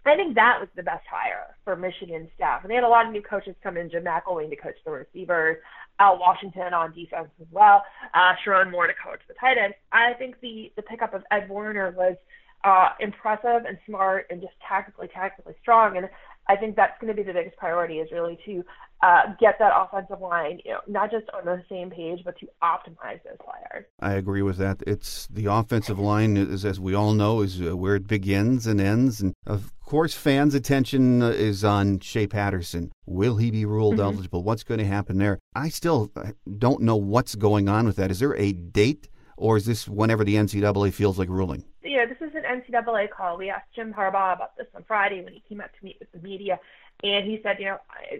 I 0.05 0.15
think 0.15 0.35
that 0.35 0.57
was 0.59 0.67
the 0.75 0.83
best 0.83 1.05
hire 1.09 1.55
for 1.63 1.77
Michigan 1.77 2.29
staff. 2.35 2.61
And 2.61 2.69
they 2.69 2.75
had 2.75 2.83
a 2.83 2.89
lot 2.89 3.05
of 3.05 3.13
new 3.13 3.21
coaches 3.21 3.55
come 3.63 3.77
in, 3.77 3.89
Jim 3.89 4.03
McElwain 4.03 4.49
to 4.49 4.55
coach 4.57 4.75
the 4.83 4.91
receivers, 4.91 5.57
Al 5.99 6.19
Washington 6.19 6.73
on 6.73 6.93
defense 6.93 7.29
as 7.39 7.47
well, 7.51 7.83
uh, 8.13 8.33
Sherrone 8.43 8.69
Moore 8.69 8.87
to 8.87 8.93
coach 8.93 9.21
the 9.27 9.33
tight 9.35 9.57
end. 9.57 9.73
I 9.91 10.13
think 10.13 10.41
the 10.41 10.71
the 10.75 10.81
pickup 10.81 11.13
of 11.13 11.23
Ed 11.31 11.47
Warinner 11.49 11.91
was 11.91 12.17
uh, 12.65 12.89
impressive 12.99 13.65
and 13.65 13.77
smart 13.85 14.27
and 14.29 14.41
just 14.41 14.53
tactically, 14.67 15.07
tactically 15.07 15.53
strong. 15.61 15.97
And 15.97 16.09
I 16.47 16.57
think 16.57 16.75
that's 16.75 16.99
going 16.99 17.13
to 17.13 17.15
be 17.15 17.23
the 17.23 17.33
biggest 17.33 17.57
priority 17.57 17.99
is 17.99 18.11
really 18.11 18.37
to 18.45 18.63
uh, 19.03 19.33
get 19.37 19.59
that 19.59 19.73
offensive 19.75 20.21
line, 20.21 20.61
you 20.63 20.71
know, 20.71 20.79
not 20.87 21.11
just 21.11 21.25
on 21.31 21.43
the 21.43 21.61
same 21.67 21.89
page, 21.89 22.21
but 22.23 22.39
to 22.39 22.47
optimize 22.63 23.21
those 23.25 23.37
players. 23.43 23.85
I 23.99 24.13
agree 24.13 24.41
with 24.41 24.57
that. 24.57 24.81
It's 24.87 25.27
the 25.27 25.47
offensive 25.47 25.99
line, 25.99 26.37
is, 26.37 26.63
as 26.63 26.79
we 26.79 26.93
all 26.93 27.11
know, 27.11 27.41
is 27.41 27.61
uh, 27.61 27.75
where 27.75 27.95
it 27.95 28.07
begins 28.07 28.65
and 28.65 28.79
ends. 28.79 29.19
And 29.19 29.33
of 29.45 29.73
course, 29.81 30.13
fans' 30.13 30.55
attention 30.55 31.21
uh, 31.21 31.31
is 31.31 31.65
on 31.65 31.99
Shea 31.99 32.27
Patterson. 32.27 32.93
Will 33.05 33.35
he 33.35 33.51
be 33.51 33.65
ruled 33.65 33.95
mm-hmm. 33.95 34.15
eligible? 34.15 34.41
What's 34.41 34.63
going 34.63 34.79
to 34.79 34.85
happen 34.85 35.17
there? 35.17 35.37
I 35.53 35.67
still 35.67 36.09
don't 36.57 36.81
know 36.81 36.95
what's 36.95 37.35
going 37.35 37.67
on 37.67 37.85
with 37.85 37.97
that. 37.97 38.09
Is 38.09 38.19
there 38.19 38.37
a 38.37 38.53
date, 38.53 39.09
or 39.35 39.57
is 39.57 39.65
this 39.65 39.85
whenever 39.85 40.23
the 40.23 40.35
NCAA 40.35 40.93
feels 40.93 41.19
like 41.19 41.27
ruling? 41.27 41.65
Yeah, 41.83 42.05
this 42.05 42.17
is 42.21 42.33
an 42.35 42.43
NCAA 42.43 43.09
call. 43.09 43.37
We 43.37 43.49
asked 43.49 43.67
Jim 43.75 43.93
Harbaugh 43.93 44.35
about 44.35 44.55
this 44.57 44.67
on 44.73 44.85
Friday 44.87 45.21
when 45.21 45.33
he 45.33 45.43
came 45.49 45.59
out 45.59 45.71
to 45.77 45.85
meet 45.85 45.97
with 45.99 46.09
the 46.13 46.19
media 46.19 46.57
and 47.03 47.25
he 47.25 47.39
said, 47.43 47.57
you 47.59 47.65
know, 47.65 47.77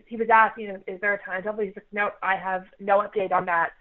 he 0.07 0.17
was 0.17 0.27
asked, 0.29 0.59
you 0.59 0.67
know, 0.67 0.79
is 0.87 0.99
there 0.99 1.13
a 1.13 1.17
time 1.17 1.41
timetable? 1.41 1.63
He's 1.63 1.75
like, 1.75 1.87
no, 1.93 2.09
I 2.21 2.35
have 2.35 2.65
no 2.79 2.99
update 2.99 3.31
on 3.31 3.45
that 3.45 3.71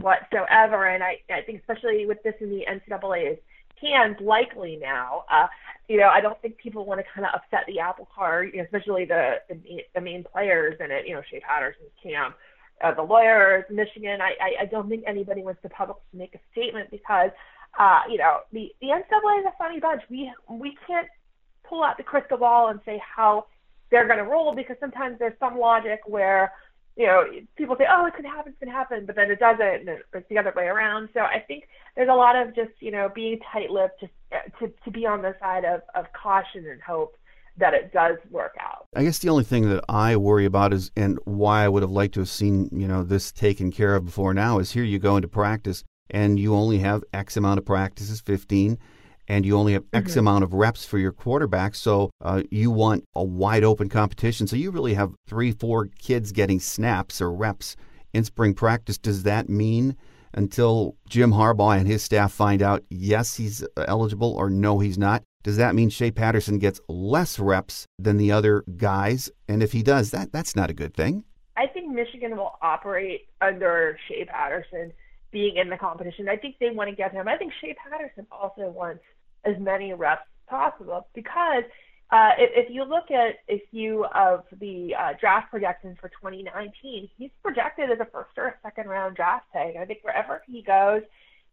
whatsoever. 0.00 0.86
And 0.86 1.02
I, 1.02 1.18
I 1.30 1.42
think 1.42 1.60
especially 1.60 2.06
with 2.06 2.22
this 2.22 2.34
in 2.40 2.48
the 2.48 2.64
NCAA's 2.70 3.38
hands, 3.80 4.16
likely 4.20 4.78
now, 4.80 5.24
uh, 5.28 5.48
you 5.88 5.98
know, 5.98 6.08
I 6.08 6.20
don't 6.20 6.40
think 6.40 6.58
people 6.58 6.86
want 6.86 7.00
to 7.00 7.06
kind 7.12 7.26
of 7.26 7.34
upset 7.34 7.66
the 7.66 7.80
apple 7.80 8.08
cart, 8.14 8.52
you 8.52 8.58
know, 8.58 8.64
especially 8.64 9.04
the, 9.04 9.40
the 9.48 9.82
the 9.94 10.00
main 10.00 10.24
players 10.24 10.76
in 10.78 10.92
it, 10.92 11.08
you 11.08 11.14
know, 11.14 11.22
Shea 11.28 11.40
Patterson's 11.40 11.90
camp, 12.00 12.36
uh, 12.82 12.94
the 12.94 13.02
lawyers, 13.02 13.64
Michigan. 13.68 14.20
I, 14.20 14.34
I 14.40 14.62
I 14.62 14.64
don't 14.66 14.88
think 14.88 15.02
anybody 15.08 15.42
wants 15.42 15.60
the 15.64 15.70
public 15.70 15.98
to 16.12 16.16
make 16.16 16.36
a 16.36 16.40
statement 16.52 16.90
because, 16.92 17.30
uh, 17.78 18.02
you 18.08 18.18
know, 18.18 18.38
the 18.52 18.72
the 18.80 18.88
NCAA 18.88 19.40
is 19.40 19.46
a 19.46 19.58
funny 19.58 19.80
bunch. 19.80 20.02
We 20.08 20.30
we 20.48 20.76
can't 20.86 21.08
pull 21.64 21.82
out 21.82 21.96
the 21.96 22.04
crystal 22.04 22.38
ball 22.38 22.68
and 22.68 22.78
say 22.86 23.02
how 23.04 23.46
they're 23.92 24.08
going 24.08 24.18
to 24.18 24.24
rule 24.24 24.54
because 24.56 24.76
sometimes 24.80 25.18
there's 25.20 25.38
some 25.38 25.56
logic 25.56 26.00
where 26.06 26.52
you 26.96 27.06
know, 27.06 27.24
people 27.56 27.74
say, 27.78 27.86
oh, 27.90 28.06
it 28.06 28.14
could 28.14 28.24
happen, 28.26 28.52
it 28.52 28.58
could 28.58 28.68
happen, 28.68 29.06
but 29.06 29.16
then 29.16 29.30
it 29.30 29.38
doesn't, 29.38 29.88
and 29.88 29.88
it's 29.88 30.28
the 30.28 30.38
other 30.38 30.52
way 30.54 30.64
around. 30.64 31.08
So 31.14 31.20
I 31.20 31.40
think 31.40 31.64
there's 31.96 32.10
a 32.10 32.14
lot 32.14 32.36
of 32.36 32.54
just, 32.54 32.72
you 32.80 32.90
know, 32.90 33.10
being 33.14 33.38
tight-lipped, 33.50 34.00
just 34.00 34.12
uh, 34.30 34.36
to 34.58 34.72
to 34.84 34.90
be 34.90 35.06
on 35.06 35.22
the 35.22 35.34
side 35.40 35.64
of 35.64 35.80
of 35.94 36.06
caution 36.12 36.66
and 36.68 36.82
hope 36.82 37.16
that 37.56 37.74
it 37.74 37.92
does 37.92 38.16
work 38.30 38.54
out. 38.60 38.86
I 38.94 39.04
guess 39.04 39.18
the 39.18 39.28
only 39.28 39.44
thing 39.44 39.68
that 39.70 39.84
I 39.88 40.16
worry 40.16 40.44
about 40.44 40.72
is, 40.72 40.90
and 40.96 41.18
why 41.24 41.64
I 41.64 41.68
would 41.68 41.82
have 41.82 41.90
liked 41.90 42.14
to 42.14 42.20
have 42.20 42.28
seen, 42.28 42.68
you 42.72 42.88
know, 42.88 43.02
this 43.02 43.32
taken 43.32 43.70
care 43.70 43.94
of 43.94 44.04
before 44.06 44.34
now 44.34 44.58
is 44.58 44.72
here 44.72 44.84
you 44.84 44.98
go 44.98 45.16
into 45.16 45.28
practice 45.28 45.84
and 46.10 46.38
you 46.38 46.54
only 46.54 46.78
have 46.78 47.04
X 47.12 47.36
amount 47.36 47.58
of 47.58 47.64
practices, 47.64 48.20
15, 48.20 48.78
and 49.32 49.46
you 49.46 49.56
only 49.56 49.72
have 49.72 49.84
X 49.94 50.10
mm-hmm. 50.10 50.20
amount 50.20 50.44
of 50.44 50.52
reps 50.52 50.84
for 50.84 50.98
your 50.98 51.10
quarterback. 51.10 51.74
So 51.74 52.10
uh, 52.20 52.42
you 52.50 52.70
want 52.70 53.04
a 53.14 53.24
wide 53.24 53.64
open 53.64 53.88
competition. 53.88 54.46
So 54.46 54.56
you 54.56 54.70
really 54.70 54.92
have 54.92 55.14
three, 55.26 55.52
four 55.52 55.86
kids 55.98 56.32
getting 56.32 56.60
snaps 56.60 57.18
or 57.18 57.32
reps 57.32 57.74
in 58.12 58.24
spring 58.24 58.52
practice. 58.52 58.98
Does 58.98 59.22
that 59.22 59.48
mean 59.48 59.96
until 60.34 60.96
Jim 61.08 61.32
Harbaugh 61.32 61.78
and 61.78 61.88
his 61.88 62.02
staff 62.02 62.30
find 62.30 62.60
out, 62.60 62.84
yes, 62.90 63.34
he's 63.34 63.66
eligible 63.78 64.34
or 64.34 64.50
no, 64.50 64.80
he's 64.80 64.98
not? 64.98 65.22
Does 65.42 65.56
that 65.56 65.74
mean 65.74 65.88
Shea 65.88 66.10
Patterson 66.10 66.58
gets 66.58 66.78
less 66.88 67.38
reps 67.38 67.86
than 67.98 68.18
the 68.18 68.32
other 68.32 68.64
guys? 68.76 69.30
And 69.48 69.62
if 69.62 69.72
he 69.72 69.82
does, 69.82 70.10
that 70.10 70.30
that's 70.30 70.54
not 70.54 70.68
a 70.68 70.74
good 70.74 70.92
thing. 70.92 71.24
I 71.56 71.68
think 71.68 71.90
Michigan 71.90 72.36
will 72.36 72.58
operate 72.60 73.28
under 73.40 73.98
Shea 74.08 74.26
Patterson 74.26 74.92
being 75.30 75.56
in 75.56 75.70
the 75.70 75.78
competition. 75.78 76.28
I 76.28 76.36
think 76.36 76.56
they 76.60 76.70
want 76.70 76.90
to 76.90 76.96
get 76.96 77.12
him. 77.12 77.28
I 77.28 77.38
think 77.38 77.54
Shea 77.62 77.74
Patterson 77.74 78.26
also 78.30 78.68
wants 78.68 79.00
as 79.44 79.58
many 79.58 79.92
reps 79.92 80.26
possible 80.46 81.06
because 81.14 81.64
uh, 82.12 82.32
if, 82.38 82.66
if 82.66 82.74
you 82.74 82.84
look 82.84 83.10
at 83.10 83.36
a 83.48 83.62
few 83.70 84.04
of 84.14 84.44
the 84.60 84.94
uh, 84.94 85.12
draft 85.18 85.50
projections 85.50 85.96
for 85.98 86.10
2019, 86.10 87.08
he's 87.16 87.30
projected 87.42 87.90
as 87.90 87.98
a 88.00 88.04
first 88.04 88.30
or 88.36 88.48
a 88.48 88.54
second 88.62 88.86
round 88.86 89.16
draft 89.16 89.46
pick. 89.52 89.76
I 89.76 89.86
think 89.86 90.00
wherever 90.02 90.42
he 90.46 90.62
goes, 90.62 91.02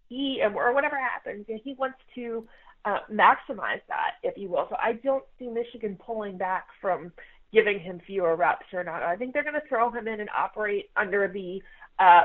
he 0.09 0.41
or 0.43 0.73
whatever 0.73 0.97
happens, 0.97 1.45
he 1.47 1.75
wants 1.75 1.99
to 2.15 2.45
uh, 2.83 2.99
maximize 3.09 3.81
that, 3.87 4.15
if 4.21 4.37
you 4.37 4.49
will. 4.49 4.67
So 4.69 4.75
I 4.77 4.93
don't 4.93 5.23
see 5.37 5.47
Michigan 5.47 5.97
pulling 6.05 6.37
back 6.37 6.67
from 6.81 7.13
giving 7.53 7.79
him 7.79 8.01
fewer 8.05 8.35
reps 8.35 8.65
or 8.73 8.83
not. 8.83 9.01
I 9.01 9.15
think 9.15 9.33
they're 9.33 9.43
going 9.43 9.55
to 9.55 9.67
throw 9.69 9.89
him 9.89 10.07
in 10.07 10.19
and 10.19 10.29
operate 10.37 10.89
under 10.97 11.27
the 11.27 11.61
uh, 11.99 12.23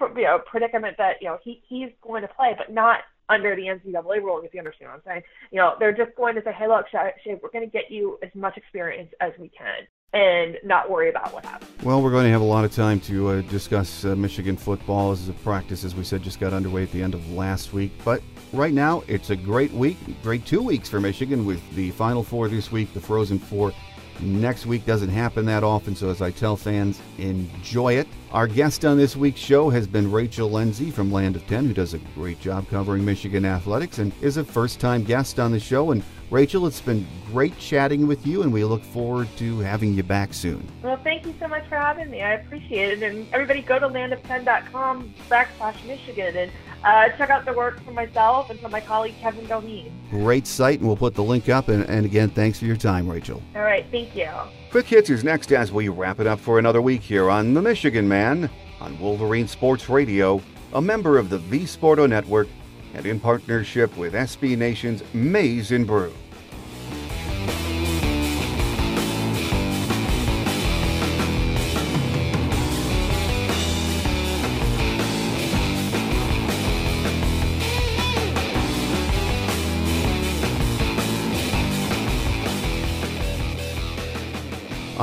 you 0.00 0.22
know, 0.22 0.38
predicament 0.50 0.96
that 0.98 1.16
you 1.20 1.28
know 1.28 1.38
he 1.42 1.62
he's 1.68 1.90
going 2.02 2.22
to 2.22 2.28
play, 2.28 2.54
but 2.56 2.72
not 2.72 3.00
under 3.28 3.56
the 3.56 3.62
NCAA 3.62 4.22
ruling, 4.22 4.44
if 4.44 4.54
you 4.54 4.60
understand 4.60 4.90
what 4.90 4.96
I'm 4.96 5.02
saying. 5.04 5.22
You 5.50 5.58
know, 5.58 5.74
they're 5.78 5.96
just 5.96 6.14
going 6.16 6.34
to 6.36 6.42
say, 6.42 6.52
hey, 6.52 6.68
look, 6.68 6.86
Shea, 6.90 7.38
we're 7.42 7.50
going 7.50 7.64
to 7.64 7.70
get 7.70 7.90
you 7.90 8.18
as 8.22 8.30
much 8.34 8.56
experience 8.56 9.12
as 9.20 9.32
we 9.38 9.48
can 9.48 9.86
and 10.12 10.56
not 10.64 10.90
worry 10.90 11.10
about 11.10 11.32
what 11.32 11.44
happens. 11.44 11.70
Well, 11.82 12.02
we're 12.02 12.10
going 12.10 12.24
to 12.24 12.30
have 12.30 12.40
a 12.40 12.44
lot 12.44 12.64
of 12.64 12.72
time 12.72 13.00
to 13.00 13.28
uh, 13.28 13.40
discuss 13.42 14.04
uh, 14.04 14.16
Michigan 14.16 14.56
football 14.56 15.12
as 15.12 15.28
a 15.28 15.32
practice, 15.32 15.84
as 15.84 15.94
we 15.94 16.04
said, 16.04 16.22
just 16.22 16.40
got 16.40 16.52
underway 16.52 16.84
at 16.84 16.92
the 16.92 17.02
end 17.02 17.14
of 17.14 17.30
last 17.32 17.72
week. 17.72 17.92
But 18.04 18.22
right 18.52 18.72
now, 18.72 19.02
it's 19.08 19.30
a 19.30 19.36
great 19.36 19.72
week, 19.72 19.98
great 20.22 20.46
two 20.46 20.62
weeks 20.62 20.88
for 20.88 21.00
Michigan 21.00 21.44
with 21.44 21.60
the 21.74 21.90
Final 21.92 22.22
Four 22.22 22.48
this 22.48 22.72
week, 22.72 22.94
the 22.94 23.00
Frozen 23.00 23.40
Four 23.40 23.72
Next 24.20 24.64
week 24.64 24.86
doesn't 24.86 25.10
happen 25.10 25.44
that 25.46 25.62
often, 25.62 25.94
so 25.94 26.08
as 26.08 26.22
I 26.22 26.30
tell 26.30 26.56
fans, 26.56 27.00
enjoy 27.18 27.94
it. 27.94 28.08
Our 28.32 28.46
guest 28.46 28.84
on 28.84 28.96
this 28.96 29.14
week's 29.14 29.40
show 29.40 29.68
has 29.70 29.86
been 29.86 30.10
Rachel 30.10 30.48
Lenzi 30.48 30.92
from 30.92 31.12
Land 31.12 31.36
of 31.36 31.46
10, 31.46 31.66
who 31.66 31.74
does 31.74 31.94
a 31.94 31.98
great 32.14 32.40
job 32.40 32.68
covering 32.68 33.04
Michigan 33.04 33.44
athletics 33.44 33.98
and 33.98 34.12
is 34.22 34.36
a 34.38 34.44
first 34.44 34.80
time 34.80 35.04
guest 35.04 35.38
on 35.38 35.52
the 35.52 35.60
show. 35.60 35.90
And 35.90 36.02
Rachel, 36.30 36.66
it's 36.66 36.80
been 36.80 37.06
great 37.30 37.56
chatting 37.58 38.06
with 38.06 38.26
you, 38.26 38.42
and 38.42 38.52
we 38.52 38.64
look 38.64 38.82
forward 38.82 39.28
to 39.36 39.58
having 39.60 39.94
you 39.94 40.02
back 40.02 40.34
soon. 40.34 40.66
Well, 40.82 40.98
thank 41.04 41.24
you 41.24 41.34
so 41.38 41.46
much 41.46 41.66
for 41.68 41.76
having 41.76 42.10
me. 42.10 42.22
I 42.22 42.32
appreciate 42.32 43.00
it. 43.00 43.02
And 43.02 43.26
everybody 43.32 43.62
go 43.62 43.78
to 43.78 43.88
landof10.com 43.88 45.14
backslash 45.28 45.86
Michigan 45.86 46.36
and 46.36 46.52
uh, 46.84 47.08
check 47.16 47.30
out 47.30 47.44
the 47.44 47.52
work 47.52 47.82
from 47.84 47.94
myself 47.94 48.50
and 48.50 48.60
from 48.60 48.70
my 48.70 48.80
colleague 48.80 49.14
Kevin 49.20 49.46
Doheen. 49.46 49.90
Great 50.10 50.46
site, 50.46 50.78
and 50.78 50.86
we'll 50.86 50.96
put 50.96 51.14
the 51.14 51.22
link 51.22 51.48
up. 51.48 51.68
And, 51.68 51.84
and 51.84 52.06
again, 52.06 52.30
thanks 52.30 52.58
for 52.58 52.64
your 52.66 52.76
time, 52.76 53.08
Rachel. 53.08 53.42
All 53.54 53.62
right, 53.62 53.86
thank 53.90 54.14
you. 54.14 54.28
Quick 54.70 54.86
Hits 54.86 55.10
is 55.10 55.24
next 55.24 55.52
as 55.52 55.72
we 55.72 55.88
wrap 55.88 56.20
it 56.20 56.26
up 56.26 56.38
for 56.38 56.58
another 56.58 56.82
week 56.82 57.02
here 57.02 57.30
on 57.30 57.54
The 57.54 57.62
Michigan 57.62 58.08
Man 58.08 58.50
on 58.80 58.98
Wolverine 59.00 59.48
Sports 59.48 59.88
Radio, 59.88 60.40
a 60.74 60.80
member 60.80 61.18
of 61.18 61.30
the 61.30 61.38
V 61.38 61.60
Sporto 61.60 62.08
Network, 62.08 62.48
and 62.94 63.06
in 63.06 63.20
partnership 63.20 63.96
with 63.96 64.14
SB 64.14 64.56
Nation's 64.56 65.02
Maize 65.14 65.72
and 65.72 65.86
Brew. 65.86 66.12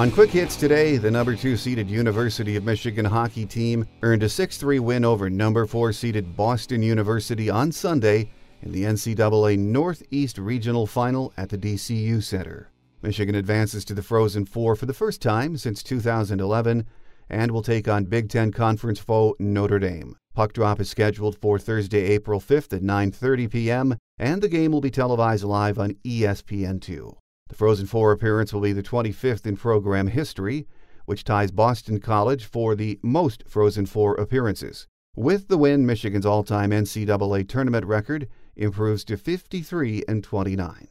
On 0.03 0.11
Quick 0.11 0.31
Hits 0.31 0.57
today, 0.57 0.97
the 0.97 1.09
number 1.09 1.33
two 1.33 1.55
seeded 1.55 1.89
University 1.89 2.57
of 2.57 2.65
Michigan 2.65 3.05
hockey 3.05 3.45
team 3.45 3.87
earned 4.01 4.21
a 4.21 4.27
6 4.27 4.57
3 4.57 4.79
win 4.79 5.05
over 5.05 5.29
number 5.29 5.65
four 5.65 5.93
seeded 5.93 6.35
Boston 6.35 6.83
University 6.83 7.49
on 7.49 7.71
Sunday 7.71 8.29
in 8.63 8.73
the 8.73 8.83
NCAA 8.83 9.57
Northeast 9.57 10.37
Regional 10.37 10.85
Final 10.85 11.31
at 11.37 11.47
the 11.47 11.57
DCU 11.57 12.21
Center. 12.21 12.69
Michigan 13.01 13.33
advances 13.33 13.85
to 13.85 13.93
the 13.93 14.03
Frozen 14.03 14.43
Four 14.47 14.75
for 14.75 14.87
the 14.87 14.93
first 14.93 15.21
time 15.21 15.55
since 15.55 15.81
2011 15.81 16.85
and 17.29 17.51
will 17.51 17.63
take 17.63 17.87
on 17.87 18.03
Big 18.03 18.27
Ten 18.27 18.51
Conference 18.51 18.99
foe 18.99 19.37
Notre 19.39 19.79
Dame. 19.79 20.17
Puck 20.35 20.51
drop 20.51 20.81
is 20.81 20.89
scheduled 20.89 21.37
for 21.37 21.57
Thursday, 21.57 22.07
April 22.07 22.41
5th 22.41 22.73
at 22.73 22.81
9:30 22.81 23.49
p.m., 23.49 23.97
and 24.19 24.41
the 24.41 24.49
game 24.49 24.73
will 24.73 24.81
be 24.81 24.91
televised 24.91 25.45
live 25.45 25.79
on 25.79 25.93
ESPN2. 26.03 27.15
The 27.53 27.57
Frozen 27.57 27.85
Four 27.85 28.11
appearance 28.11 28.51
will 28.51 28.61
be 28.61 28.73
the 28.73 28.81
25th 28.81 29.45
in 29.45 29.57
program 29.57 30.07
history, 30.07 30.65
which 31.05 31.23
ties 31.23 31.51
Boston 31.51 31.99
College 31.99 32.45
for 32.45 32.73
the 32.73 32.99
most 33.03 33.43
Frozen 33.47 33.85
Four 33.85 34.15
appearances. 34.15 34.87
With 35.15 35.49
the 35.49 35.57
win, 35.59 35.85
Michigan's 35.85 36.25
all 36.25 36.43
time 36.43 36.71
NCAA 36.71 37.47
tournament 37.47 37.85
record 37.85 38.27
improves 38.55 39.03
to 39.03 39.17
53 39.17 40.03
and 40.07 40.23
29. 40.23 40.87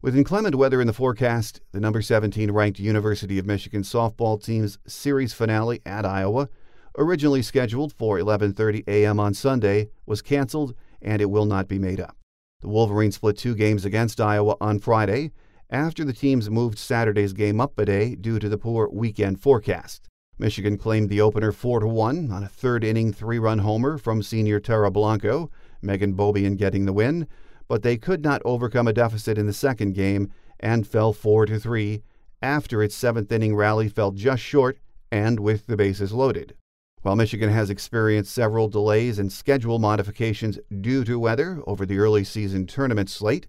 With 0.00 0.16
inclement 0.16 0.54
weather 0.54 0.80
in 0.80 0.86
the 0.86 0.94
forecast, 0.94 1.60
the 1.72 1.80
number 1.80 2.00
17 2.00 2.52
ranked 2.52 2.78
University 2.78 3.38
of 3.38 3.44
Michigan 3.44 3.82
softball 3.82 4.42
team's 4.42 4.78
series 4.86 5.34
finale 5.34 5.82
at 5.84 6.06
Iowa, 6.06 6.48
originally 6.96 7.42
scheduled 7.42 7.92
for 7.92 8.18
11:30 8.18 8.84
a.m. 8.88 9.20
on 9.20 9.34
Sunday, 9.34 9.90
was 10.06 10.22
canceled 10.22 10.74
and 11.02 11.20
it 11.20 11.28
will 11.28 11.44
not 11.44 11.68
be 11.68 11.78
made 11.78 12.00
up. 12.00 12.16
The 12.62 12.68
Wolverines 12.68 13.16
split 13.16 13.36
two 13.36 13.54
games 13.54 13.84
against 13.84 14.22
Iowa 14.22 14.56
on 14.58 14.78
Friday 14.78 15.32
after 15.70 16.04
the 16.04 16.12
teams 16.12 16.48
moved 16.48 16.78
Saturday's 16.78 17.32
game 17.32 17.60
up 17.60 17.78
a 17.78 17.84
day 17.84 18.14
due 18.14 18.38
to 18.38 18.48
the 18.48 18.58
poor 18.58 18.88
weekend 18.90 19.40
forecast. 19.40 20.08
Michigan 20.38 20.78
claimed 20.78 21.10
the 21.10 21.20
opener 21.20 21.52
4 21.52 21.86
1 21.86 22.30
on 22.30 22.44
a 22.44 22.48
third 22.48 22.84
inning 22.84 23.12
three 23.12 23.38
run 23.38 23.58
homer 23.58 23.98
from 23.98 24.22
senior 24.22 24.60
Tera 24.60 24.90
Blanco, 24.90 25.50
Megan 25.82 26.14
Beaubien 26.14 26.56
getting 26.56 26.86
the 26.86 26.92
win, 26.92 27.26
but 27.66 27.82
they 27.82 27.96
could 27.96 28.22
not 28.22 28.40
overcome 28.44 28.88
a 28.88 28.92
deficit 28.92 29.36
in 29.36 29.46
the 29.46 29.52
second 29.52 29.94
game 29.94 30.30
and 30.60 30.86
fell 30.86 31.12
4 31.12 31.46
3 31.46 32.02
after 32.40 32.82
its 32.82 32.94
seventh 32.94 33.30
inning 33.32 33.56
rally 33.56 33.88
fell 33.88 34.12
just 34.12 34.42
short 34.42 34.78
and 35.10 35.40
with 35.40 35.66
the 35.66 35.76
bases 35.76 36.12
loaded. 36.12 36.54
While 37.02 37.16
Michigan 37.16 37.50
has 37.50 37.70
experienced 37.70 38.32
several 38.32 38.68
delays 38.68 39.18
and 39.18 39.32
schedule 39.32 39.78
modifications 39.78 40.58
due 40.80 41.04
to 41.04 41.18
weather 41.18 41.60
over 41.66 41.86
the 41.86 41.98
early 41.98 42.24
season 42.24 42.66
tournament 42.66 43.08
slate, 43.08 43.46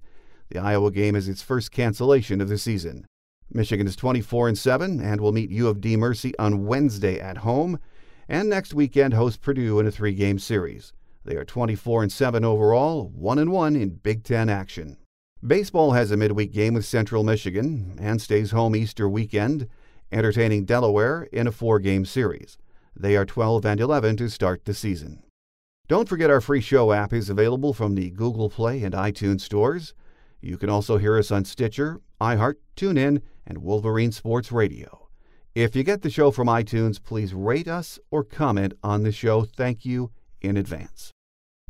the 0.49 0.59
Iowa 0.59 0.91
game 0.91 1.15
is 1.15 1.29
its 1.29 1.41
first 1.41 1.71
cancellation 1.71 2.41
of 2.41 2.49
the 2.49 2.57
season. 2.57 3.05
Michigan 3.51 3.88
is 3.88 3.95
24 3.95 4.49
and 4.49 4.57
7 4.57 4.99
and 4.99 5.21
will 5.21 5.31
meet 5.31 5.49
U 5.49 5.67
of 5.67 5.81
D 5.81 5.95
Mercy 5.95 6.38
on 6.38 6.65
Wednesday 6.65 7.19
at 7.19 7.38
home 7.38 7.79
and 8.27 8.47
next 8.49 8.73
weekend 8.73 9.13
host 9.13 9.41
Purdue 9.41 9.79
in 9.79 9.88
a 9.88 9.91
three-game 9.91 10.38
series. 10.38 10.93
They 11.25 11.35
are 11.35 11.45
24 11.45 12.03
and 12.03 12.12
7 12.12 12.45
overall, 12.45 13.09
1 13.09 13.39
and 13.39 13.51
1 13.51 13.75
in 13.75 13.89
Big 13.89 14.23
10 14.23 14.49
action. 14.49 14.97
Baseball 15.45 15.93
has 15.93 16.12
a 16.12 16.17
midweek 16.17 16.51
game 16.51 16.73
with 16.73 16.85
Central 16.85 17.23
Michigan 17.23 17.97
and 17.99 18.21
stays 18.21 18.51
home 18.51 18.75
Easter 18.75 19.09
weekend, 19.09 19.67
entertaining 20.12 20.65
Delaware 20.65 21.23
in 21.31 21.47
a 21.47 21.51
four-game 21.51 22.05
series. 22.05 22.57
They 22.95 23.15
are 23.15 23.25
12 23.25 23.65
and 23.65 23.79
11 23.79 24.17
to 24.17 24.29
start 24.29 24.65
the 24.65 24.73
season. 24.73 25.23
Don't 25.88 26.09
forget 26.09 26.29
our 26.29 26.41
free 26.41 26.62
show 26.62 26.91
app 26.91 27.13
is 27.13 27.29
available 27.29 27.73
from 27.73 27.95
the 27.95 28.12
Google 28.12 28.49
Play 28.49 28.83
and 28.83 28.93
iTunes 28.93 29.41
stores. 29.41 29.93
You 30.41 30.58
can 30.58 30.69
also 30.69 30.97
hear 30.97 31.17
us 31.17 31.32
on 31.32 31.45
Stitcher, 31.45 32.02
iHeart, 32.21 32.56
TuneIn, 32.75 33.21
and 33.45 33.58
Wolverine 33.60 34.12
Sports 34.12 34.52
Radio. 34.52 35.10
If 35.56 35.75
you 35.75 35.84
get 35.84 36.02
the 36.02 36.10
show 36.10 36.32
from 36.32 36.47
iTunes, 36.47 37.04
please 37.04 37.34
rate 37.34 37.67
us 37.67 37.99
or 38.12 38.23
comment 38.23 38.73
on 38.84 39.04
the 39.04 39.12
show. 39.12 39.43
Thank 39.43 39.86
you 39.86 40.12
in 40.41 40.56
advance. 40.56 41.12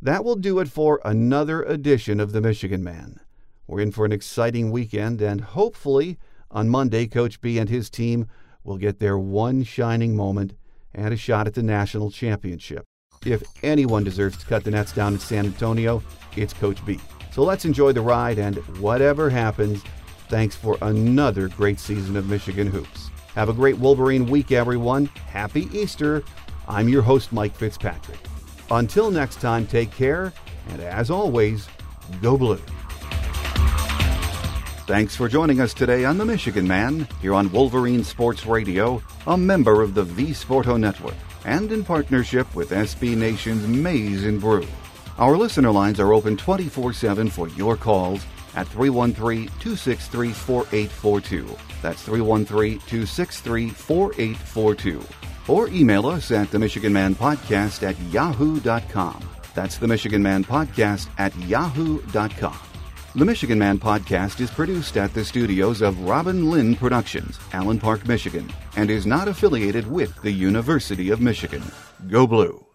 That 0.00 0.24
will 0.24 0.36
do 0.36 0.60
it 0.60 0.68
for 0.68 1.00
another 1.04 1.62
edition 1.62 2.20
of 2.20 2.32
The 2.32 2.40
Michigan 2.40 2.84
Man. 2.84 3.20
We're 3.66 3.80
in 3.80 3.92
for 3.92 4.04
an 4.04 4.12
exciting 4.12 4.70
weekend, 4.70 5.20
and 5.20 5.40
hopefully 5.40 6.18
on 6.50 6.68
Monday, 6.68 7.06
Coach 7.06 7.40
B 7.40 7.58
and 7.58 7.68
his 7.68 7.90
team 7.90 8.26
will 8.64 8.78
get 8.78 8.98
their 8.98 9.18
one 9.18 9.62
shining 9.62 10.16
moment 10.16 10.54
and 10.94 11.14
a 11.14 11.16
shot 11.16 11.46
at 11.46 11.54
the 11.54 11.62
national 11.62 12.10
championship. 12.10 12.84
If 13.24 13.42
anyone 13.62 14.04
deserves 14.04 14.38
to 14.38 14.46
cut 14.46 14.64
the 14.64 14.70
nets 14.70 14.92
down 14.92 15.14
in 15.14 15.18
San 15.18 15.46
Antonio, 15.46 16.02
it's 16.36 16.52
Coach 16.52 16.84
B. 16.84 16.98
So 17.32 17.44
let's 17.44 17.64
enjoy 17.64 17.92
the 17.92 18.00
ride, 18.00 18.38
and 18.38 18.56
whatever 18.78 19.30
happens, 19.30 19.82
thanks 20.28 20.56
for 20.56 20.76
another 20.82 21.48
great 21.48 21.78
season 21.78 22.16
of 22.16 22.28
Michigan 22.28 22.66
Hoops. 22.66 23.10
Have 23.34 23.48
a 23.48 23.52
great 23.52 23.78
Wolverine 23.78 24.26
week, 24.26 24.50
everyone. 24.50 25.06
Happy 25.26 25.68
Easter. 25.72 26.24
I'm 26.66 26.88
your 26.88 27.02
host, 27.02 27.32
Mike 27.32 27.54
Fitzpatrick. 27.54 28.18
Until 28.70 29.10
next 29.10 29.40
time, 29.40 29.66
take 29.66 29.92
care, 29.92 30.32
and 30.70 30.80
as 30.80 31.10
always, 31.10 31.68
go 32.20 32.36
blue. 32.36 32.60
Thanks 34.86 35.14
for 35.14 35.28
joining 35.28 35.60
us 35.60 35.72
today 35.72 36.04
on 36.04 36.18
The 36.18 36.24
Michigan 36.24 36.66
Man, 36.66 37.06
here 37.22 37.34
on 37.34 37.52
Wolverine 37.52 38.02
Sports 38.02 38.44
Radio, 38.44 39.00
a 39.28 39.38
member 39.38 39.82
of 39.82 39.94
the 39.94 40.02
V 40.02 40.30
Sporto 40.30 40.78
Network, 40.78 41.14
and 41.44 41.70
in 41.70 41.84
partnership 41.84 42.52
with 42.56 42.70
SB 42.70 43.16
Nation's 43.16 43.68
Maize 43.68 44.24
and 44.24 44.40
Brew. 44.40 44.66
Our 45.20 45.36
listener 45.36 45.70
lines 45.70 46.00
are 46.00 46.14
open 46.14 46.38
24 46.38 46.94
7 46.94 47.28
for 47.28 47.48
your 47.48 47.76
calls 47.76 48.24
at 48.54 48.66
313 48.68 49.48
263 49.60 50.32
4842. 50.32 51.56
That's 51.82 52.02
313 52.02 52.78
263 52.78 53.68
4842. 53.68 55.04
Or 55.46 55.68
email 55.68 56.06
us 56.06 56.30
at 56.30 56.50
the 56.50 56.58
Michigan 56.58 56.92
Man 56.92 57.14
Podcast 57.14 57.82
at 57.82 57.98
yahoo.com. 58.10 59.28
That's 59.54 59.76
the 59.76 59.88
Michigan 59.88 60.22
Man 60.22 60.42
Podcast 60.42 61.08
at 61.18 61.36
yahoo.com. 61.40 62.58
The 63.14 63.24
Michigan 63.24 63.58
Man 63.58 63.78
podcast 63.78 64.40
is 64.40 64.52
produced 64.52 64.96
at 64.96 65.12
the 65.12 65.24
studios 65.24 65.82
of 65.82 66.00
Robin 66.02 66.48
Lynn 66.48 66.76
Productions, 66.76 67.40
Allen 67.52 67.80
Park, 67.80 68.06
Michigan, 68.06 68.48
and 68.76 68.88
is 68.88 69.04
not 69.04 69.26
affiliated 69.26 69.90
with 69.90 70.14
the 70.22 70.30
University 70.30 71.10
of 71.10 71.20
Michigan. 71.20 71.62
Go 72.08 72.24
Blue! 72.28 72.69